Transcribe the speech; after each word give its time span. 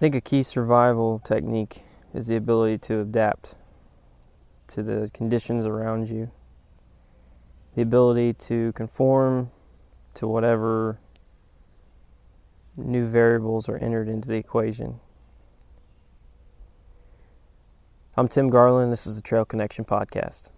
think 0.00 0.14
a 0.14 0.20
key 0.22 0.42
survival 0.42 1.18
technique 1.18 1.82
is 2.14 2.26
the 2.26 2.34
ability 2.34 2.78
to 2.78 3.00
adapt 3.00 3.56
to 4.66 4.82
the 4.82 5.10
conditions 5.12 5.66
around 5.66 6.08
you, 6.08 6.30
the 7.74 7.82
ability 7.82 8.32
to 8.32 8.72
conform 8.72 9.50
to 10.14 10.26
whatever 10.26 10.98
new 12.78 13.04
variables 13.04 13.68
are 13.68 13.76
entered 13.76 14.08
into 14.08 14.26
the 14.26 14.36
equation. 14.36 14.98
I'm 18.16 18.26
Tim 18.26 18.48
Garland. 18.48 18.90
This 18.90 19.06
is 19.06 19.16
the 19.16 19.22
Trail 19.22 19.44
Connection 19.44 19.84
Podcast. 19.84 20.48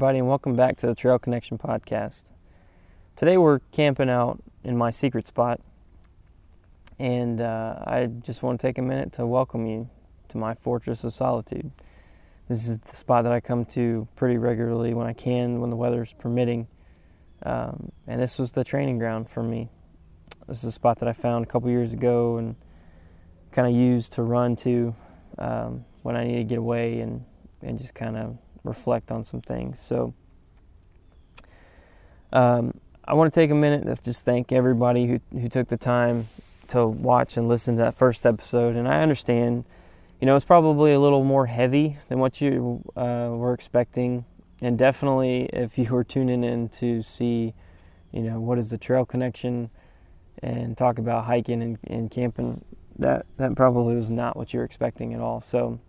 Everybody, 0.00 0.18
and 0.18 0.26
welcome 0.26 0.56
back 0.56 0.78
to 0.78 0.86
the 0.86 0.94
Trail 0.94 1.18
Connection 1.18 1.58
Podcast. 1.58 2.30
Today 3.16 3.36
we're 3.36 3.58
camping 3.70 4.08
out 4.08 4.42
in 4.64 4.74
my 4.74 4.90
secret 4.90 5.26
spot, 5.26 5.60
and 6.98 7.42
uh, 7.42 7.74
I 7.86 8.06
just 8.06 8.42
want 8.42 8.58
to 8.58 8.66
take 8.66 8.78
a 8.78 8.82
minute 8.82 9.12
to 9.12 9.26
welcome 9.26 9.66
you 9.66 9.90
to 10.30 10.38
my 10.38 10.54
fortress 10.54 11.04
of 11.04 11.12
solitude. 11.12 11.70
This 12.48 12.66
is 12.66 12.78
the 12.78 12.96
spot 12.96 13.24
that 13.24 13.32
I 13.34 13.40
come 13.40 13.66
to 13.66 14.08
pretty 14.16 14.38
regularly 14.38 14.94
when 14.94 15.06
I 15.06 15.12
can, 15.12 15.60
when 15.60 15.68
the 15.68 15.76
weather's 15.76 16.14
permitting, 16.14 16.66
um, 17.42 17.92
and 18.06 18.22
this 18.22 18.38
was 18.38 18.52
the 18.52 18.64
training 18.64 18.96
ground 18.96 19.28
for 19.28 19.42
me. 19.42 19.68
This 20.48 20.64
is 20.64 20.70
a 20.70 20.72
spot 20.72 21.00
that 21.00 21.10
I 21.10 21.12
found 21.12 21.44
a 21.44 21.46
couple 21.46 21.68
years 21.68 21.92
ago 21.92 22.38
and 22.38 22.56
kind 23.52 23.68
of 23.68 23.74
used 23.74 24.12
to 24.12 24.22
run 24.22 24.56
to 24.56 24.94
um, 25.36 25.84
when 26.00 26.16
I 26.16 26.24
need 26.24 26.36
to 26.36 26.44
get 26.44 26.58
away 26.58 27.00
and, 27.00 27.22
and 27.60 27.78
just 27.78 27.94
kind 27.94 28.16
of 28.16 28.38
reflect 28.64 29.10
on 29.10 29.24
some 29.24 29.40
things. 29.40 29.80
So 29.80 30.14
um, 32.32 32.74
I 33.04 33.14
want 33.14 33.32
to 33.32 33.40
take 33.40 33.50
a 33.50 33.54
minute 33.54 33.84
to 33.84 34.02
just 34.02 34.24
thank 34.24 34.52
everybody 34.52 35.06
who 35.06 35.20
who 35.38 35.48
took 35.48 35.68
the 35.68 35.76
time 35.76 36.28
to 36.68 36.86
watch 36.86 37.36
and 37.36 37.48
listen 37.48 37.76
to 37.76 37.82
that 37.82 37.94
first 37.94 38.24
episode. 38.24 38.76
And 38.76 38.86
I 38.86 39.02
understand, 39.02 39.64
you 40.20 40.26
know, 40.26 40.36
it's 40.36 40.44
probably 40.44 40.92
a 40.92 41.00
little 41.00 41.24
more 41.24 41.46
heavy 41.46 41.96
than 42.08 42.20
what 42.20 42.40
you 42.40 42.82
uh, 42.96 43.30
were 43.32 43.52
expecting. 43.52 44.24
And 44.62 44.78
definitely, 44.78 45.48
if 45.52 45.78
you 45.78 45.86
were 45.90 46.04
tuning 46.04 46.44
in 46.44 46.68
to 46.70 47.02
see, 47.02 47.54
you 48.12 48.22
know, 48.22 48.40
what 48.40 48.58
is 48.58 48.70
the 48.70 48.78
trail 48.78 49.04
connection 49.04 49.70
and 50.42 50.76
talk 50.76 50.98
about 50.98 51.24
hiking 51.24 51.62
and, 51.62 51.78
and 51.84 52.10
camping, 52.10 52.64
that 52.98 53.26
that 53.38 53.56
probably 53.56 53.96
was 53.96 54.10
not 54.10 54.36
what 54.36 54.52
you 54.52 54.60
were 54.60 54.64
expecting 54.64 55.14
at 55.14 55.20
all. 55.20 55.40
So 55.40 55.80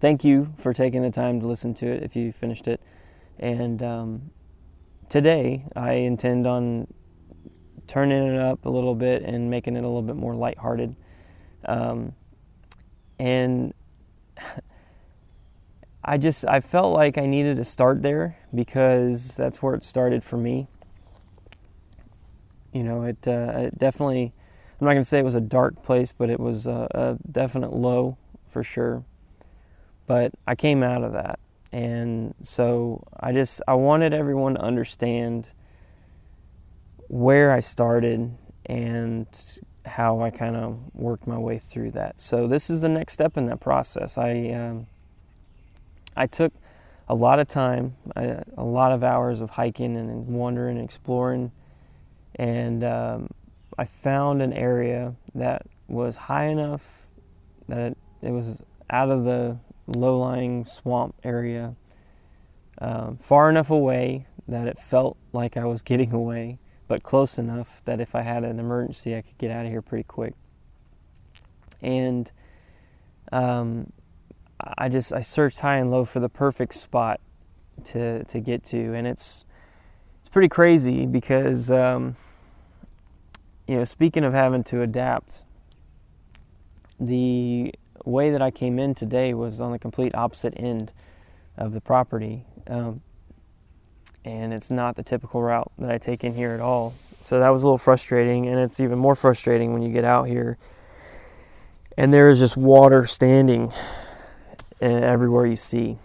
thank 0.00 0.24
you 0.24 0.52
for 0.56 0.72
taking 0.72 1.02
the 1.02 1.10
time 1.10 1.40
to 1.40 1.46
listen 1.46 1.74
to 1.74 1.86
it 1.86 2.02
if 2.02 2.16
you 2.16 2.32
finished 2.32 2.66
it. 2.66 2.80
And 3.38 3.82
um, 3.82 4.30
today 5.08 5.64
I 5.76 5.92
intend 5.92 6.46
on 6.46 6.86
turning 7.86 8.34
it 8.34 8.40
up 8.40 8.64
a 8.64 8.70
little 8.70 8.94
bit 8.94 9.22
and 9.22 9.50
making 9.50 9.76
it 9.76 9.80
a 9.84 9.86
little 9.86 10.02
bit 10.02 10.16
more 10.16 10.34
lighthearted. 10.34 10.96
Um, 11.66 12.14
and 13.18 13.74
I 16.04 16.16
just 16.16 16.46
I 16.46 16.60
felt 16.60 16.94
like 16.94 17.18
I 17.18 17.26
needed 17.26 17.56
to 17.56 17.64
start 17.64 18.02
there 18.02 18.38
because 18.54 19.36
that's 19.36 19.62
where 19.62 19.74
it 19.74 19.84
started 19.84 20.24
for 20.24 20.38
me. 20.38 20.66
You 22.72 22.84
know, 22.84 23.02
it, 23.02 23.18
uh, 23.26 23.52
it 23.56 23.78
definitely. 23.78 24.32
I'm 24.80 24.86
not 24.86 24.92
going 24.92 25.02
to 25.02 25.08
say 25.08 25.18
it 25.18 25.24
was 25.24 25.34
a 25.34 25.42
dark 25.42 25.82
place, 25.82 26.10
but 26.10 26.30
it 26.30 26.40
was 26.40 26.66
a, 26.66 26.88
a 26.92 27.18
definite 27.30 27.74
low 27.74 28.16
for 28.48 28.62
sure. 28.62 29.04
But 30.10 30.32
I 30.44 30.56
came 30.56 30.82
out 30.82 31.04
of 31.04 31.12
that. 31.12 31.38
And 31.70 32.34
so 32.42 33.06
I 33.20 33.30
just 33.30 33.62
I 33.68 33.74
wanted 33.74 34.12
everyone 34.12 34.54
to 34.54 34.60
understand 34.60 35.46
where 37.06 37.52
I 37.52 37.60
started 37.60 38.36
and 38.66 39.28
how 39.86 40.20
I 40.20 40.30
kind 40.30 40.56
of 40.56 40.80
worked 40.94 41.28
my 41.28 41.38
way 41.38 41.60
through 41.60 41.92
that. 41.92 42.20
So 42.20 42.48
this 42.48 42.70
is 42.70 42.80
the 42.80 42.88
next 42.88 43.12
step 43.12 43.36
in 43.36 43.46
that 43.46 43.60
process. 43.60 44.18
I 44.18 44.48
um, 44.48 44.88
I 46.16 46.26
took 46.26 46.52
a 47.08 47.14
lot 47.14 47.38
of 47.38 47.46
time, 47.46 47.94
a, 48.16 48.42
lot 48.56 48.90
of 48.90 49.04
hours 49.04 49.40
of 49.40 49.50
hiking 49.50 49.96
and 49.96 50.26
wandering 50.26 50.76
and 50.76 50.84
exploring, 50.84 51.52
and 52.34 52.82
um, 52.82 53.28
I 53.78 53.84
found 53.84 54.42
an 54.42 54.52
area 54.54 55.14
that 55.36 55.66
was 55.86 56.16
high 56.16 56.46
enough 56.46 57.06
that 57.68 57.92
it, 57.92 57.98
it 58.22 58.30
was 58.32 58.60
out 58.90 59.10
of 59.10 59.22
the 59.22 59.56
low-lying 59.86 60.64
swamp 60.64 61.14
area, 61.24 61.74
um, 62.78 63.16
far 63.18 63.50
enough 63.50 63.70
away 63.70 64.26
that 64.48 64.66
it 64.66 64.78
felt 64.78 65.16
like 65.32 65.56
I 65.56 65.64
was 65.64 65.82
getting 65.90 66.12
away, 66.12 66.58
but 66.88 67.02
close 67.02 67.38
enough 67.38 67.82
that 67.84 68.00
if 68.00 68.14
I 68.14 68.22
had 68.22 68.44
an 68.44 68.58
emergency, 68.58 69.16
I 69.16 69.22
could 69.22 69.38
get 69.38 69.50
out 69.50 69.64
of 69.64 69.70
here 69.70 69.82
pretty 69.82 70.04
quick. 70.04 70.34
And 71.82 72.30
um, 73.32 73.92
I 74.76 74.88
just 74.88 75.12
I 75.12 75.20
searched 75.20 75.60
high 75.60 75.76
and 75.76 75.90
low 75.90 76.04
for 76.04 76.20
the 76.20 76.28
perfect 76.28 76.74
spot 76.74 77.20
to 77.84 78.24
to 78.24 78.40
get 78.40 78.64
to, 78.64 78.94
and 78.94 79.06
it's 79.06 79.44
it's 80.20 80.28
pretty 80.28 80.48
crazy 80.48 81.06
because 81.06 81.70
um, 81.70 82.16
you 83.66 83.76
know 83.76 83.84
speaking 83.84 84.24
of 84.24 84.32
having 84.32 84.64
to 84.64 84.82
adapt, 84.82 85.44
the 86.98 87.74
way 88.04 88.30
that 88.30 88.42
I 88.42 88.50
came 88.50 88.78
in 88.78 88.94
today 88.94 89.34
was 89.34 89.60
on 89.60 89.72
the 89.72 89.78
complete 89.78 90.14
opposite 90.14 90.54
end 90.56 90.92
of 91.56 91.72
the 91.72 91.80
property. 91.80 92.44
Um, 92.66 93.02
and 94.24 94.52
it's 94.52 94.70
not 94.70 94.96
the 94.96 95.02
typical 95.02 95.42
route 95.42 95.70
that 95.78 95.90
I 95.90 95.98
take 95.98 96.24
in 96.24 96.34
here 96.34 96.52
at 96.52 96.60
all. 96.60 96.94
So 97.22 97.40
that 97.40 97.50
was 97.50 97.62
a 97.62 97.66
little 97.66 97.78
frustrating, 97.78 98.46
and 98.48 98.58
it's 98.58 98.80
even 98.80 98.98
more 98.98 99.14
frustrating 99.14 99.72
when 99.72 99.82
you 99.82 99.92
get 99.92 100.04
out 100.04 100.24
here 100.24 100.58
and 102.00 102.14
there 102.14 102.30
is 102.30 102.38
just 102.38 102.56
water 102.56 103.06
standing 103.06 103.70
everywhere 104.80 105.44
you 105.44 105.56
see. 105.56 105.98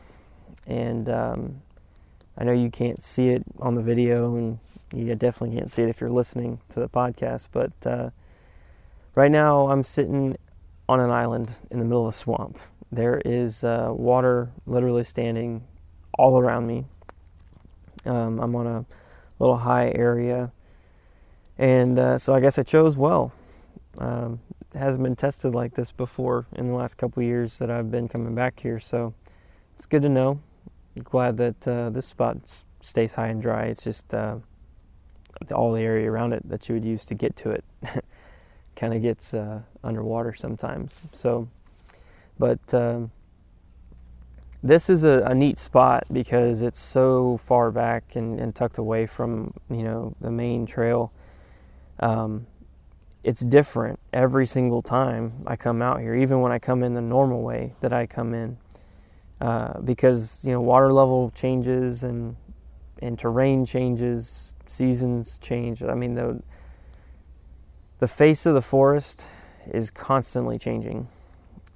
And 0.68 1.08
um, 1.10 1.62
I 2.38 2.44
know 2.44 2.52
you 2.52 2.70
can't 2.70 3.02
see 3.02 3.30
it 3.30 3.44
on 3.60 3.76
the 3.76 3.82
video, 3.82 4.36
and 4.36 4.60
you 4.94 5.14
definitely 5.16 5.56
can't 5.56 5.70
see 5.70 5.84
it 5.84 5.90
if 5.90 6.02
you're 6.02 6.10
listening 6.10 6.60
to 6.70 6.82
the 6.82 6.90
podcast, 6.90 7.48
but 7.54 7.72
uh, 7.86 8.10
right 9.14 9.32
now 9.32 9.70
I'm 9.70 9.84
sitting 9.84 10.36
on 10.88 11.00
an 11.00 11.10
island 11.10 11.52
in 11.72 11.80
the 11.80 11.86
middle 11.86 12.04
of 12.04 12.14
a 12.14 12.18
swamp. 12.18 12.60
There 12.92 13.22
is 13.26 13.64
uh, 13.64 13.90
water 13.92 14.52
literally 14.66 15.04
standing 15.04 15.64
all 16.18 16.40
around 16.40 16.68
me. 16.68 16.86
Um, 18.06 18.40
I'm 18.40 18.56
on 18.56 18.68
a 18.68 18.86
little 19.40 19.58
high 19.58 19.92
area, 19.96 20.52
and 21.58 21.98
uh, 21.98 22.18
so 22.18 22.34
I 22.34 22.40
guess 22.40 22.60
I 22.60 22.64
chose 22.64 22.96
well. 22.96 23.32
Um, 23.98 24.40
hasn't 24.76 25.04
been 25.04 25.16
tested 25.16 25.56
like 25.56 25.74
this 25.74 25.92
before 25.92 26.46
in 26.54 26.68
the 26.68 26.74
last 26.74 26.98
couple 26.98 27.24
years 27.24 27.60
that 27.60 27.72
I've 27.72 27.90
been 27.90 28.08
coming 28.08 28.36
back 28.36 28.60
here, 28.60 28.80
so 28.80 29.14
it's 29.76 29.86
good 29.86 30.04
to 30.04 30.10
know. 30.10 30.40
Glad 31.04 31.38
that 31.38 31.68
uh, 31.68 31.90
this 31.90 32.06
spot 32.06 32.38
stays 32.82 33.14
high 33.16 33.28
and 33.28 33.42
dry. 33.42 33.66
It's 33.66 33.84
just 33.84 34.14
uh, 34.14 34.38
all 35.54 35.72
the 35.72 35.82
area 35.82 36.10
around 36.10 36.34
it 36.34 36.48
that 36.48 36.70
you 36.70 36.76
would 36.76 36.86
use 36.86 37.06
to 37.06 37.16
get 37.16 37.36
to 37.38 37.52
it. 37.52 37.66
kind 38.76 38.94
of 38.94 39.02
gets 39.02 39.34
uh, 39.34 39.62
underwater 39.84 40.34
sometimes. 40.34 41.00
So, 41.14 41.48
but 42.38 42.74
um, 42.74 43.12
this 44.66 44.90
is 44.90 45.04
a, 45.04 45.22
a, 45.22 45.36
neat 45.36 45.60
spot 45.60 46.06
because 46.12 46.62
it's 46.62 46.80
so 46.80 47.38
far 47.38 47.72
back 47.72 48.16
and, 48.16 48.40
and, 48.40 48.56
tucked 48.56 48.80
away 48.80 49.06
from 49.06 49.54
you 49.70 49.84
know 49.84 50.16
the 50.22 50.32
main 50.32 50.66
trail. 50.66 51.14
Um, 52.00 52.48
it's 53.24 53.42
different 53.42 54.00
every 54.12 54.46
single 54.46 54.82
time 54.82 55.34
I 55.48 55.56
come 55.56 55.82
out 55.82 56.00
here, 56.00 56.16
even 56.16 56.42
when 56.42 56.52
I 56.52 56.60
come 56.60 56.84
in 56.84 56.94
the 56.94 57.02
normal 57.02 57.42
way 57.42 57.74
that 57.82 57.94
I 57.94 58.06
come 58.06 58.34
in, 58.34 58.58
uh, 59.40 59.80
because 59.82 60.44
you 60.44 60.52
know 60.52 60.62
water 60.62 60.92
level 60.92 61.32
changes 61.36 62.04
and 62.04 62.36
and 63.02 63.20
terrain 63.20 63.66
changes, 63.66 64.56
seasons 64.68 65.40
change. 65.40 65.84
I 65.84 65.94
mean 65.94 66.16
the 66.16 66.42
the 68.06 68.10
face 68.10 68.46
of 68.46 68.54
the 68.54 68.62
forest 68.62 69.28
is 69.74 69.90
constantly 69.90 70.60
changing, 70.60 71.08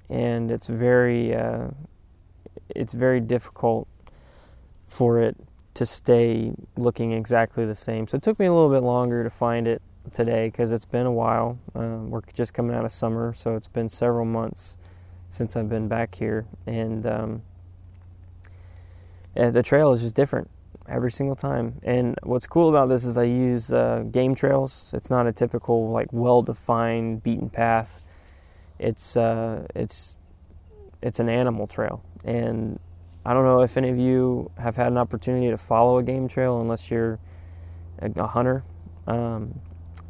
and 0.08 0.52
it's 0.52 0.68
very 0.68 1.34
uh, 1.34 1.66
it's 2.68 2.92
very 2.92 3.18
difficult 3.18 3.88
for 4.86 5.18
it 5.18 5.36
to 5.74 5.84
stay 5.84 6.52
looking 6.76 7.10
exactly 7.10 7.66
the 7.66 7.74
same. 7.74 8.06
So 8.06 8.16
it 8.16 8.22
took 8.22 8.38
me 8.38 8.46
a 8.46 8.52
little 8.52 8.70
bit 8.70 8.84
longer 8.84 9.24
to 9.24 9.30
find 9.30 9.66
it 9.66 9.82
today 10.14 10.46
because 10.46 10.70
it's 10.70 10.84
been 10.84 11.06
a 11.06 11.10
while. 11.10 11.58
Uh, 11.74 11.98
we're 12.06 12.22
just 12.32 12.54
coming 12.54 12.76
out 12.76 12.84
of 12.84 12.92
summer, 12.92 13.34
so 13.34 13.56
it's 13.56 13.66
been 13.66 13.88
several 13.88 14.24
months 14.24 14.76
since 15.30 15.56
I've 15.56 15.68
been 15.68 15.88
back 15.88 16.14
here, 16.14 16.46
and 16.64 17.08
um, 17.08 17.42
the 19.34 19.64
trail 19.64 19.90
is 19.90 20.00
just 20.00 20.14
different 20.14 20.48
every 20.90 21.12
single 21.12 21.36
time. 21.36 21.80
And 21.82 22.16
what's 22.22 22.46
cool 22.46 22.68
about 22.68 22.88
this 22.88 23.04
is 23.04 23.16
I 23.16 23.24
use 23.24 23.72
uh, 23.72 24.04
game 24.10 24.34
trails. 24.34 24.92
It's 24.94 25.10
not 25.10 25.26
a 25.26 25.32
typical 25.32 25.90
like 25.90 26.08
well-defined 26.12 27.22
beaten 27.22 27.48
path. 27.48 28.02
It's 28.78 29.16
uh, 29.16 29.66
it's 29.74 30.18
it's 31.02 31.20
an 31.20 31.28
animal 31.28 31.66
trail, 31.66 32.02
and 32.24 32.78
I 33.24 33.34
don't 33.34 33.44
know 33.44 33.60
if 33.62 33.76
any 33.76 33.90
of 33.90 33.98
you 33.98 34.50
have 34.58 34.76
had 34.76 34.88
an 34.88 34.98
opportunity 34.98 35.50
to 35.50 35.58
follow 35.58 35.98
a 35.98 36.02
game 36.02 36.28
trail 36.28 36.60
unless 36.60 36.90
you're 36.90 37.18
a, 38.00 38.10
a 38.16 38.26
hunter, 38.26 38.64
um, 39.06 39.60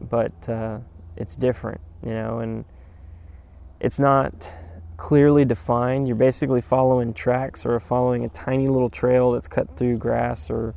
but 0.01 0.49
uh, 0.49 0.79
it's 1.17 1.37
different, 1.37 1.81
you 2.05 2.13
know, 2.13 2.39
and 2.39 2.65
it's 3.81 3.99
not 3.99 4.53
clearly 5.01 5.45
defined. 5.45 6.07
You're 6.07 6.17
basically 6.17 6.61
following 6.61 7.13
tracks 7.13 7.67
or 7.67 7.81
following 7.81 8.25
a 8.25 8.29
tiny 8.29 8.69
little 8.69 8.91
trail 8.91 9.33
that's 9.33 9.49
cut 9.49 9.77
through 9.77 9.97
grass 9.97 10.49
or 10.49 10.75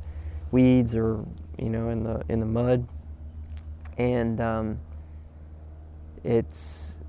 weeds 0.50 0.96
or 0.96 1.24
you 1.58 1.70
know 1.70 1.90
in 1.90 2.02
the 2.02 2.24
in 2.28 2.40
the 2.40 2.46
mud, 2.46 2.88
and 3.98 4.40
um, 4.40 4.80
it's 6.24 7.00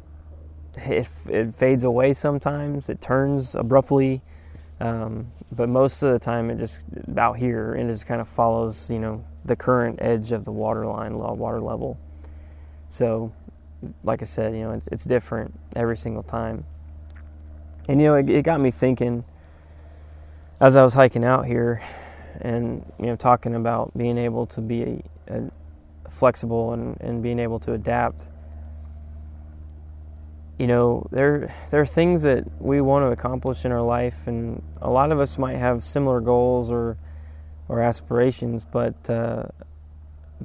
it, 0.77 1.07
it 1.29 1.55
fades 1.55 1.83
away 1.83 2.13
sometimes. 2.13 2.89
It 2.89 3.01
turns 3.01 3.55
abruptly 3.55 4.21
um, 4.79 5.31
but 5.51 5.69
most 5.69 6.01
of 6.03 6.11
the 6.11 6.19
time, 6.19 6.49
it 6.49 6.57
just 6.57 6.87
about 7.07 7.37
here 7.37 7.73
and 7.73 7.89
it 7.89 7.93
just 7.93 8.05
kind 8.05 8.19
of 8.19 8.27
follows, 8.27 8.91
you 8.91 8.99
know, 8.99 9.23
the 9.45 9.55
current 9.55 9.99
edge 10.01 10.31
of 10.31 10.43
the 10.43 10.51
water 10.51 10.85
line, 10.85 11.17
water 11.17 11.61
level. 11.61 11.97
So, 12.89 13.31
like 14.03 14.21
I 14.21 14.25
said, 14.25 14.53
you 14.53 14.63
know, 14.63 14.71
it's, 14.71 14.87
it's 14.87 15.05
different 15.05 15.53
every 15.75 15.97
single 15.97 16.23
time. 16.23 16.65
And 17.87 18.01
you 18.01 18.07
know, 18.07 18.15
it, 18.15 18.29
it 18.29 18.43
got 18.43 18.59
me 18.59 18.71
thinking 18.71 19.23
as 20.59 20.75
I 20.75 20.83
was 20.83 20.93
hiking 20.93 21.23
out 21.23 21.45
here, 21.45 21.81
and 22.41 22.85
you 22.99 23.05
know, 23.07 23.15
talking 23.15 23.55
about 23.55 23.95
being 23.97 24.17
able 24.17 24.45
to 24.47 24.61
be 24.61 25.03
a, 25.27 25.49
a 26.07 26.09
flexible 26.09 26.73
and, 26.73 26.99
and 27.01 27.21
being 27.21 27.39
able 27.39 27.59
to 27.59 27.73
adapt. 27.73 28.29
You 30.57 30.67
know, 30.67 31.07
there 31.11 31.53
there 31.69 31.81
are 31.81 31.85
things 31.85 32.23
that 32.23 32.45
we 32.61 32.81
want 32.81 33.03
to 33.03 33.11
accomplish 33.11 33.65
in 33.65 33.71
our 33.71 33.81
life, 33.81 34.27
and 34.27 34.63
a 34.81 34.89
lot 34.89 35.11
of 35.11 35.19
us 35.19 35.37
might 35.37 35.57
have 35.57 35.83
similar 35.83 36.21
goals 36.21 36.71
or 36.71 36.97
or 37.67 37.81
aspirations, 37.81 38.65
but 38.65 39.09
uh, 39.09 39.43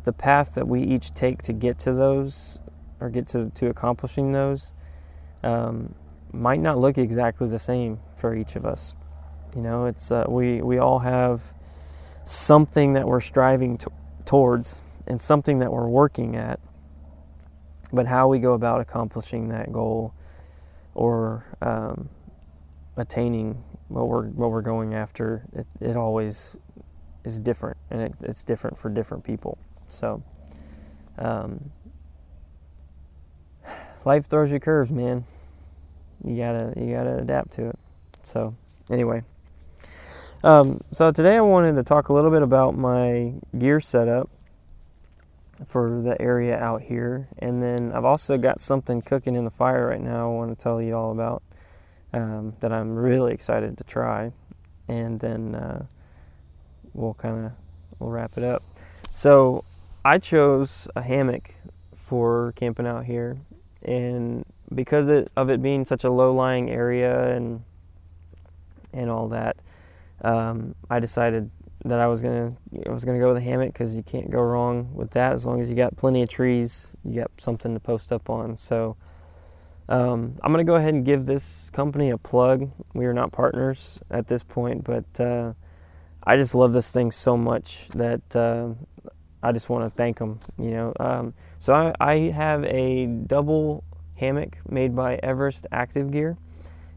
the 0.04 0.12
path 0.12 0.54
that 0.54 0.66
we 0.66 0.82
each 0.82 1.12
take 1.12 1.42
to 1.42 1.52
get 1.52 1.78
to 1.80 1.92
those 1.92 2.60
or 3.00 3.10
get 3.10 3.26
to, 3.28 3.50
to 3.50 3.68
accomplishing 3.68 4.32
those 4.32 4.72
um, 5.42 5.94
might 6.32 6.60
not 6.60 6.78
look 6.78 6.98
exactly 6.98 7.48
the 7.48 7.58
same 7.58 7.98
for 8.16 8.34
each 8.34 8.56
of 8.56 8.64
us. 8.64 8.94
You 9.54 9.62
know, 9.62 9.86
it's 9.86 10.10
uh, 10.10 10.24
we 10.28 10.62
we 10.62 10.78
all 10.78 10.98
have 11.00 11.42
something 12.24 12.92
that 12.92 13.06
we're 13.06 13.20
striving 13.20 13.78
to, 13.78 13.90
towards 14.24 14.80
and 15.06 15.20
something 15.20 15.58
that 15.60 15.72
we're 15.72 15.88
working 15.88 16.36
at 16.36 16.60
but 17.92 18.06
how 18.06 18.28
we 18.28 18.38
go 18.38 18.52
about 18.52 18.80
accomplishing 18.80 19.48
that 19.48 19.72
goal 19.72 20.14
or 20.94 21.44
um, 21.62 22.08
attaining 22.96 23.62
what 23.88 24.06
we're 24.08 24.28
what 24.28 24.50
we're 24.50 24.62
going 24.62 24.94
after, 24.94 25.44
it, 25.52 25.66
it 25.80 25.96
always 25.96 26.58
is 27.24 27.38
different, 27.38 27.76
and 27.90 28.02
it, 28.02 28.12
it's 28.22 28.44
different 28.44 28.78
for 28.78 28.88
different 28.88 29.24
people. 29.24 29.58
So, 29.88 30.22
um, 31.18 31.70
life 34.04 34.28
throws 34.28 34.52
you 34.52 34.60
curves, 34.60 34.92
man. 34.92 35.24
You 36.24 36.36
gotta 36.36 36.72
you 36.76 36.94
gotta 36.94 37.18
adapt 37.18 37.52
to 37.52 37.68
it. 37.70 37.78
So, 38.22 38.54
anyway. 38.90 39.22
Um, 40.42 40.80
so 40.90 41.12
today 41.12 41.36
I 41.36 41.40
wanted 41.42 41.76
to 41.76 41.82
talk 41.82 42.08
a 42.08 42.14
little 42.14 42.30
bit 42.30 42.42
about 42.42 42.76
my 42.76 43.34
gear 43.58 43.78
setup 43.78 44.30
for 45.66 46.00
the 46.02 46.20
area 46.20 46.58
out 46.58 46.82
here. 46.82 47.28
And 47.38 47.62
then 47.62 47.92
I've 47.92 48.06
also 48.06 48.38
got 48.38 48.60
something 48.60 49.02
cooking 49.02 49.34
in 49.34 49.44
the 49.44 49.50
fire 49.50 49.88
right 49.88 50.00
now 50.00 50.30
I 50.30 50.34
want 50.34 50.56
to 50.56 50.62
tell 50.62 50.80
you 50.80 50.94
all 50.94 51.12
about 51.12 51.42
um, 52.12 52.54
that 52.60 52.72
I'm 52.72 52.94
really 52.94 53.34
excited 53.34 53.76
to 53.78 53.84
try. 53.84 54.32
And 54.88 55.20
then 55.20 55.54
uh, 55.54 55.84
we'll 56.94 57.14
kind 57.14 57.46
of 57.46 57.52
we'll 57.98 58.10
wrap 58.10 58.32
it 58.36 58.44
up. 58.44 58.62
So 59.12 59.64
I 60.04 60.18
chose 60.18 60.88
a 60.96 61.02
hammock 61.02 61.54
for 61.94 62.52
camping 62.56 62.86
out 62.86 63.04
here, 63.04 63.36
and 63.82 64.44
because 64.74 65.08
it, 65.08 65.30
of 65.36 65.50
it 65.50 65.62
being 65.62 65.84
such 65.84 66.04
a 66.04 66.10
low-lying 66.10 66.70
area 66.70 67.34
and 67.34 67.62
and 68.92 69.08
all 69.08 69.28
that, 69.28 69.56
um, 70.22 70.74
I 70.90 70.98
decided 70.98 71.50
that 71.84 72.00
I 72.00 72.06
was 72.06 72.22
gonna 72.22 72.54
I 72.86 72.90
was 72.90 73.04
gonna 73.04 73.18
go 73.18 73.28
with 73.28 73.38
a 73.38 73.40
hammock 73.40 73.72
because 73.72 73.96
you 73.96 74.02
can't 74.02 74.30
go 74.30 74.40
wrong 74.40 74.92
with 74.94 75.10
that 75.12 75.32
as 75.32 75.46
long 75.46 75.60
as 75.60 75.70
you 75.70 75.76
got 75.76 75.96
plenty 75.96 76.22
of 76.22 76.28
trees, 76.28 76.94
you 77.04 77.20
got 77.20 77.30
something 77.38 77.72
to 77.74 77.80
post 77.80 78.12
up 78.12 78.28
on. 78.28 78.56
So 78.56 78.96
um, 79.88 80.36
I'm 80.42 80.52
gonna 80.52 80.64
go 80.64 80.76
ahead 80.76 80.94
and 80.94 81.04
give 81.04 81.26
this 81.26 81.70
company 81.70 82.10
a 82.10 82.18
plug. 82.18 82.70
We 82.94 83.06
are 83.06 83.14
not 83.14 83.32
partners 83.32 84.00
at 84.10 84.28
this 84.28 84.42
point, 84.42 84.84
but 84.84 85.20
uh, 85.20 85.54
I 86.24 86.36
just 86.36 86.54
love 86.54 86.72
this 86.72 86.92
thing 86.92 87.10
so 87.10 87.36
much 87.36 87.88
that 87.94 88.36
uh, 88.36 88.74
I 89.42 89.52
just 89.52 89.70
want 89.70 89.84
to 89.84 89.90
thank 89.90 90.18
them. 90.18 90.38
You 90.58 90.70
know, 90.70 90.92
um, 91.00 91.34
so 91.58 91.72
I, 91.72 91.94
I 91.98 92.14
have 92.30 92.64
a 92.64 93.06
double 93.06 93.84
hammock 94.20 94.58
made 94.68 94.94
by 94.94 95.18
Everest 95.22 95.66
Active 95.72 96.10
Gear, 96.10 96.36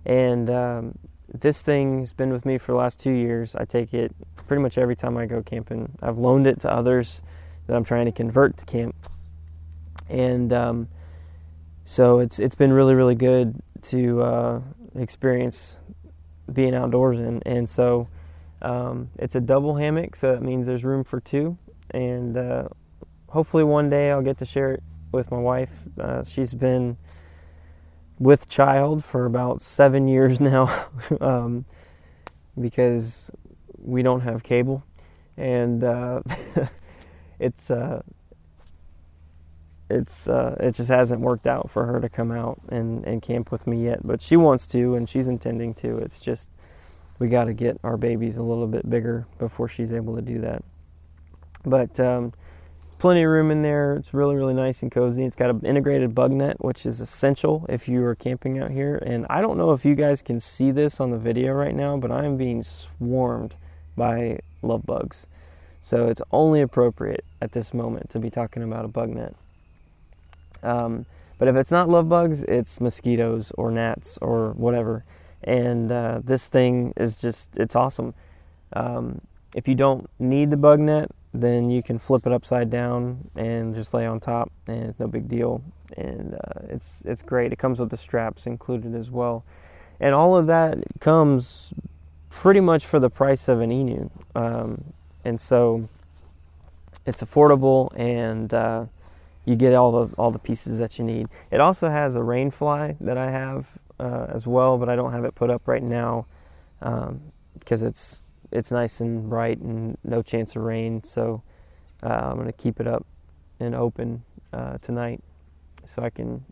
and 0.05 0.49
um, 0.49 0.99
this 1.33 1.61
thing's 1.61 2.13
been 2.13 2.31
with 2.31 2.45
me 2.45 2.57
for 2.57 2.73
the 2.73 2.77
last 2.77 2.99
two 2.99 3.11
years. 3.11 3.55
I 3.55 3.65
take 3.65 3.93
it 3.93 4.13
pretty 4.47 4.61
much 4.61 4.77
every 4.77 4.95
time 4.95 5.17
I 5.17 5.25
go 5.25 5.41
camping. 5.41 5.93
I've 6.01 6.17
loaned 6.17 6.45
it 6.45 6.59
to 6.61 6.71
others 6.71 7.21
that 7.67 7.75
I'm 7.75 7.83
trying 7.83 8.05
to 8.05 8.11
convert 8.11 8.57
to 8.57 8.65
camp, 8.65 8.95
and 10.09 10.53
um, 10.53 10.87
so 11.83 12.19
it's 12.19 12.39
it's 12.39 12.55
been 12.55 12.71
really 12.71 12.93
really 12.93 13.15
good 13.15 13.59
to 13.83 14.21
uh, 14.21 14.61
experience 14.95 15.79
being 16.51 16.75
outdoors 16.75 17.19
in. 17.19 17.41
And 17.45 17.67
so 17.67 18.07
um, 18.61 19.09
it's 19.17 19.35
a 19.35 19.41
double 19.41 19.75
hammock, 19.75 20.15
so 20.15 20.33
that 20.33 20.41
means 20.41 20.67
there's 20.67 20.83
room 20.83 21.03
for 21.03 21.19
two. 21.19 21.57
And 21.91 22.37
uh, 22.37 22.67
hopefully 23.29 23.63
one 23.63 23.89
day 23.89 24.11
I'll 24.11 24.21
get 24.21 24.37
to 24.39 24.45
share 24.45 24.73
it 24.73 24.83
with 25.11 25.31
my 25.31 25.37
wife. 25.37 25.71
Uh, 25.99 26.23
she's 26.23 26.53
been 26.53 26.97
with 28.23 28.47
child 28.47 29.03
for 29.03 29.25
about 29.25 29.61
seven 29.61 30.07
years 30.07 30.39
now 30.39 30.85
um, 31.19 31.65
because 32.59 33.29
we 33.77 34.01
don't 34.01 34.21
have 34.21 34.43
cable, 34.43 34.83
and 35.37 35.83
uh, 35.83 36.21
it's 37.39 37.69
uh, 37.69 38.01
it's 39.89 40.27
uh, 40.27 40.55
it 40.59 40.71
just 40.71 40.89
hasn't 40.89 41.21
worked 41.21 41.47
out 41.47 41.69
for 41.69 41.85
her 41.85 41.99
to 41.99 42.09
come 42.09 42.31
out 42.31 42.59
and, 42.69 43.05
and 43.05 43.21
camp 43.21 43.51
with 43.51 43.67
me 43.67 43.83
yet. 43.83 43.99
But 44.05 44.21
she 44.21 44.37
wants 44.37 44.67
to, 44.67 44.95
and 44.95 45.07
she's 45.07 45.27
intending 45.27 45.73
to. 45.75 45.97
It's 45.97 46.19
just 46.21 46.49
we 47.19 47.27
got 47.27 47.45
to 47.45 47.53
get 47.53 47.77
our 47.83 47.97
babies 47.97 48.37
a 48.37 48.43
little 48.43 48.67
bit 48.67 48.89
bigger 48.89 49.27
before 49.37 49.67
she's 49.67 49.91
able 49.91 50.15
to 50.15 50.21
do 50.21 50.39
that. 50.39 50.63
But 51.65 51.99
um, 51.99 52.31
plenty 53.03 53.21
of 53.21 53.29
room 53.29 53.51
in 53.51 53.63
there. 53.63 53.97
It's 53.97 54.13
really, 54.13 54.33
really 54.37 54.53
nice 54.53 54.81
and 54.81 54.89
cozy. 54.89 55.25
It's 55.25 55.35
got 55.35 55.49
an 55.49 55.59
integrated 55.65 56.15
bug 56.15 56.31
net, 56.31 56.63
which 56.63 56.85
is 56.85 57.01
essential 57.01 57.65
if 57.67 57.89
you 57.89 58.01
are 58.05 58.15
camping 58.15 58.59
out 58.59 58.71
here. 58.71 58.95
And 59.05 59.27
I 59.29 59.41
don't 59.41 59.57
know 59.57 59.73
if 59.73 59.83
you 59.83 59.93
guys 59.93 60.21
can 60.21 60.39
see 60.39 60.71
this 60.71 61.01
on 61.01 61.11
the 61.11 61.17
video 61.17 61.51
right 61.51 61.75
now, 61.75 61.97
but 61.97 62.13
I 62.13 62.23
am 62.23 62.37
being 62.37 62.63
swarmed 62.63 63.57
by 63.97 64.39
love 64.61 64.85
bugs. 64.85 65.27
So 65.81 66.07
it's 66.07 66.21
only 66.31 66.61
appropriate 66.61 67.25
at 67.41 67.51
this 67.51 67.73
moment 67.73 68.09
to 68.11 68.19
be 68.19 68.29
talking 68.29 68.63
about 68.63 68.85
a 68.85 68.87
bug 68.87 69.09
net. 69.09 69.35
Um, 70.63 71.05
but 71.37 71.49
if 71.49 71.57
it's 71.57 71.71
not 71.71 71.89
love 71.89 72.07
bugs, 72.07 72.43
it's 72.43 72.79
mosquitoes 72.79 73.51
or 73.57 73.69
gnats 73.69 74.17
or 74.19 74.51
whatever. 74.51 75.03
And 75.43 75.91
uh, 75.91 76.21
this 76.23 76.47
thing 76.47 76.93
is 76.95 77.19
just, 77.19 77.57
it's 77.57 77.75
awesome. 77.75 78.13
Um, 78.71 79.19
if 79.53 79.67
you 79.67 79.75
don't 79.75 80.09
need 80.19 80.51
the 80.51 80.57
bug 80.57 80.79
net, 80.79 81.11
then 81.33 81.69
you 81.69 81.81
can 81.81 81.97
flip 81.97 82.27
it 82.27 82.31
upside 82.31 82.69
down 82.69 83.29
and 83.35 83.73
just 83.73 83.93
lay 83.93 84.05
on 84.05 84.19
top, 84.19 84.51
and 84.67 84.93
no 84.99 85.07
big 85.07 85.27
deal. 85.27 85.63
And 85.97 86.35
uh, 86.35 86.61
it's 86.69 87.01
it's 87.05 87.21
great. 87.21 87.51
It 87.51 87.57
comes 87.57 87.79
with 87.79 87.89
the 87.89 87.97
straps 87.97 88.45
included 88.45 88.95
as 88.95 89.09
well, 89.09 89.43
and 89.99 90.13
all 90.13 90.35
of 90.35 90.47
that 90.47 90.77
comes 90.99 91.73
pretty 92.29 92.59
much 92.59 92.85
for 92.85 92.99
the 92.99 93.09
price 93.09 93.47
of 93.47 93.61
an 93.61 93.71
ENO. 93.71 94.11
Um, 94.35 94.93
and 95.23 95.39
so 95.39 95.87
it's 97.05 97.23
affordable, 97.23 97.91
and 97.97 98.53
uh, 98.53 98.85
you 99.45 99.55
get 99.55 99.73
all 99.73 100.05
the 100.05 100.15
all 100.15 100.31
the 100.31 100.39
pieces 100.39 100.77
that 100.77 100.97
you 100.97 101.05
need. 101.05 101.27
It 101.51 101.59
also 101.59 101.89
has 101.89 102.15
a 102.15 102.19
rainfly 102.19 102.97
that 103.01 103.17
I 103.17 103.29
have 103.29 103.77
uh, 103.99 104.27
as 104.29 104.47
well, 104.47 104.77
but 104.77 104.89
I 104.89 104.95
don't 104.95 105.11
have 105.11 105.25
it 105.25 105.35
put 105.35 105.49
up 105.49 105.67
right 105.67 105.83
now 105.83 106.25
because 106.79 107.83
um, 107.83 107.87
it's 107.87 108.22
it's 108.53 108.71
nice 108.71 109.01
and 109.01 109.29
bright 109.29 109.57
and 109.57 109.97
no 110.03 110.21
chance 110.21 110.55
of 110.55 110.61
rain. 110.61 111.03
So 111.03 111.41
uh, 112.03 112.07
I'm 112.07 112.35
going 112.35 112.45
to 112.45 112.53
keep 112.53 112.79
it 112.79 112.87
up 112.87 113.05
and 113.59 113.73
open 113.75 114.23
uh, 114.53 114.77
tonight 114.77 115.21
so 115.83 116.03
I 116.03 116.09
can 116.09 116.45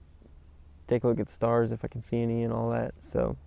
take 0.88 1.03
a 1.03 1.08
look 1.08 1.20
at 1.20 1.29
stars 1.29 1.72
if 1.72 1.86
I 1.86 1.88
can 1.88 2.01
see 2.01 2.22
any 2.22 2.43
and 2.43 2.51
all 2.51 2.70
that. 2.72 2.96
So 3.00 3.38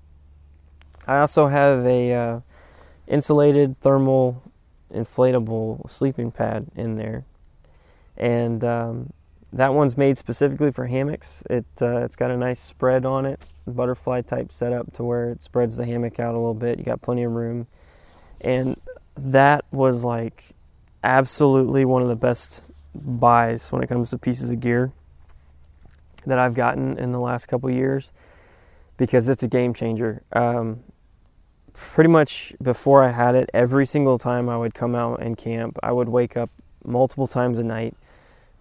I 1.07 1.19
also 1.19 1.49
have 1.49 1.85
a 1.85 2.13
uh, 2.13 2.41
insulated 3.07 3.79
thermal 3.81 4.43
inflatable 4.93 5.91
sleeping 5.91 6.31
pad 6.31 6.67
in 6.77 6.97
there, 6.97 7.25
and 8.17 8.65
um, 8.65 9.13
that 9.53 9.75
one's 9.75 9.99
made 9.99 10.17
specifically 10.17 10.71
for 10.71 10.87
hammocks. 10.87 11.43
It 11.51 11.67
uh, 11.83 11.99
it's 11.99 12.17
got 12.17 12.31
a 12.31 12.37
nice 12.37 12.61
spread 12.61 13.05
on 13.05 13.27
it, 13.27 13.41
butterfly 13.67 14.23
type 14.23 14.53
setup 14.53 14.93
to 14.95 15.05
where 15.05 15.31
it 15.31 15.43
spreads 15.43 15.77
the 15.77 15.85
hammock 15.85 16.21
out 16.21 16.35
a 16.35 16.39
little 16.39 16.55
bit. 16.55 16.79
You 16.79 16.85
got 16.85 17.03
plenty 17.03 17.25
of 17.25 17.33
room, 17.33 17.67
and 18.45 18.81
that 19.17 19.65
was 19.71 20.05
like 20.05 20.53
absolutely 21.03 21.85
one 21.85 22.03
of 22.03 22.09
the 22.09 22.17
best 22.17 22.65
buys 22.95 23.73
when 23.73 23.83
it 23.83 23.89
comes 23.89 24.11
to 24.11 24.19
pieces 24.19 24.51
of 24.51 24.61
gear 24.61 24.93
that 26.27 26.39
I've 26.39 26.55
gotten 26.55 26.99
in 26.99 27.13
the 27.13 27.21
last 27.21 27.47
couple 27.47 27.71
years 27.71 28.13
because 28.97 29.29
it's 29.29 29.43
a 29.43 29.49
game 29.49 29.75
changer. 29.75 30.23
Um, 30.33 30.81
pretty 31.73 32.09
much 32.09 32.55
before 32.63 33.03
I 33.03 33.11
had 33.11 33.35
it, 33.35 33.51
every 33.53 33.87
single 33.87 34.19
time 34.19 34.49
I 34.49 34.57
would 34.57 34.75
come 34.75 34.95
out 34.95 35.21
and 35.21 35.37
camp, 35.37 35.79
I 35.83 35.93
would 35.93 36.09
wake 36.09 36.37
up 36.37 36.51
multiple 36.85 37.27
times 37.27 37.59
a 37.59 37.65
night 37.65 37.95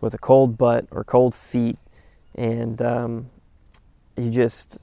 with 0.01 0.13
a 0.13 0.17
cold 0.17 0.57
butt 0.57 0.87
or 0.91 1.03
cold 1.03 1.33
feet, 1.33 1.77
and 2.35 2.81
um, 2.81 3.29
you 4.17 4.29
just, 4.29 4.79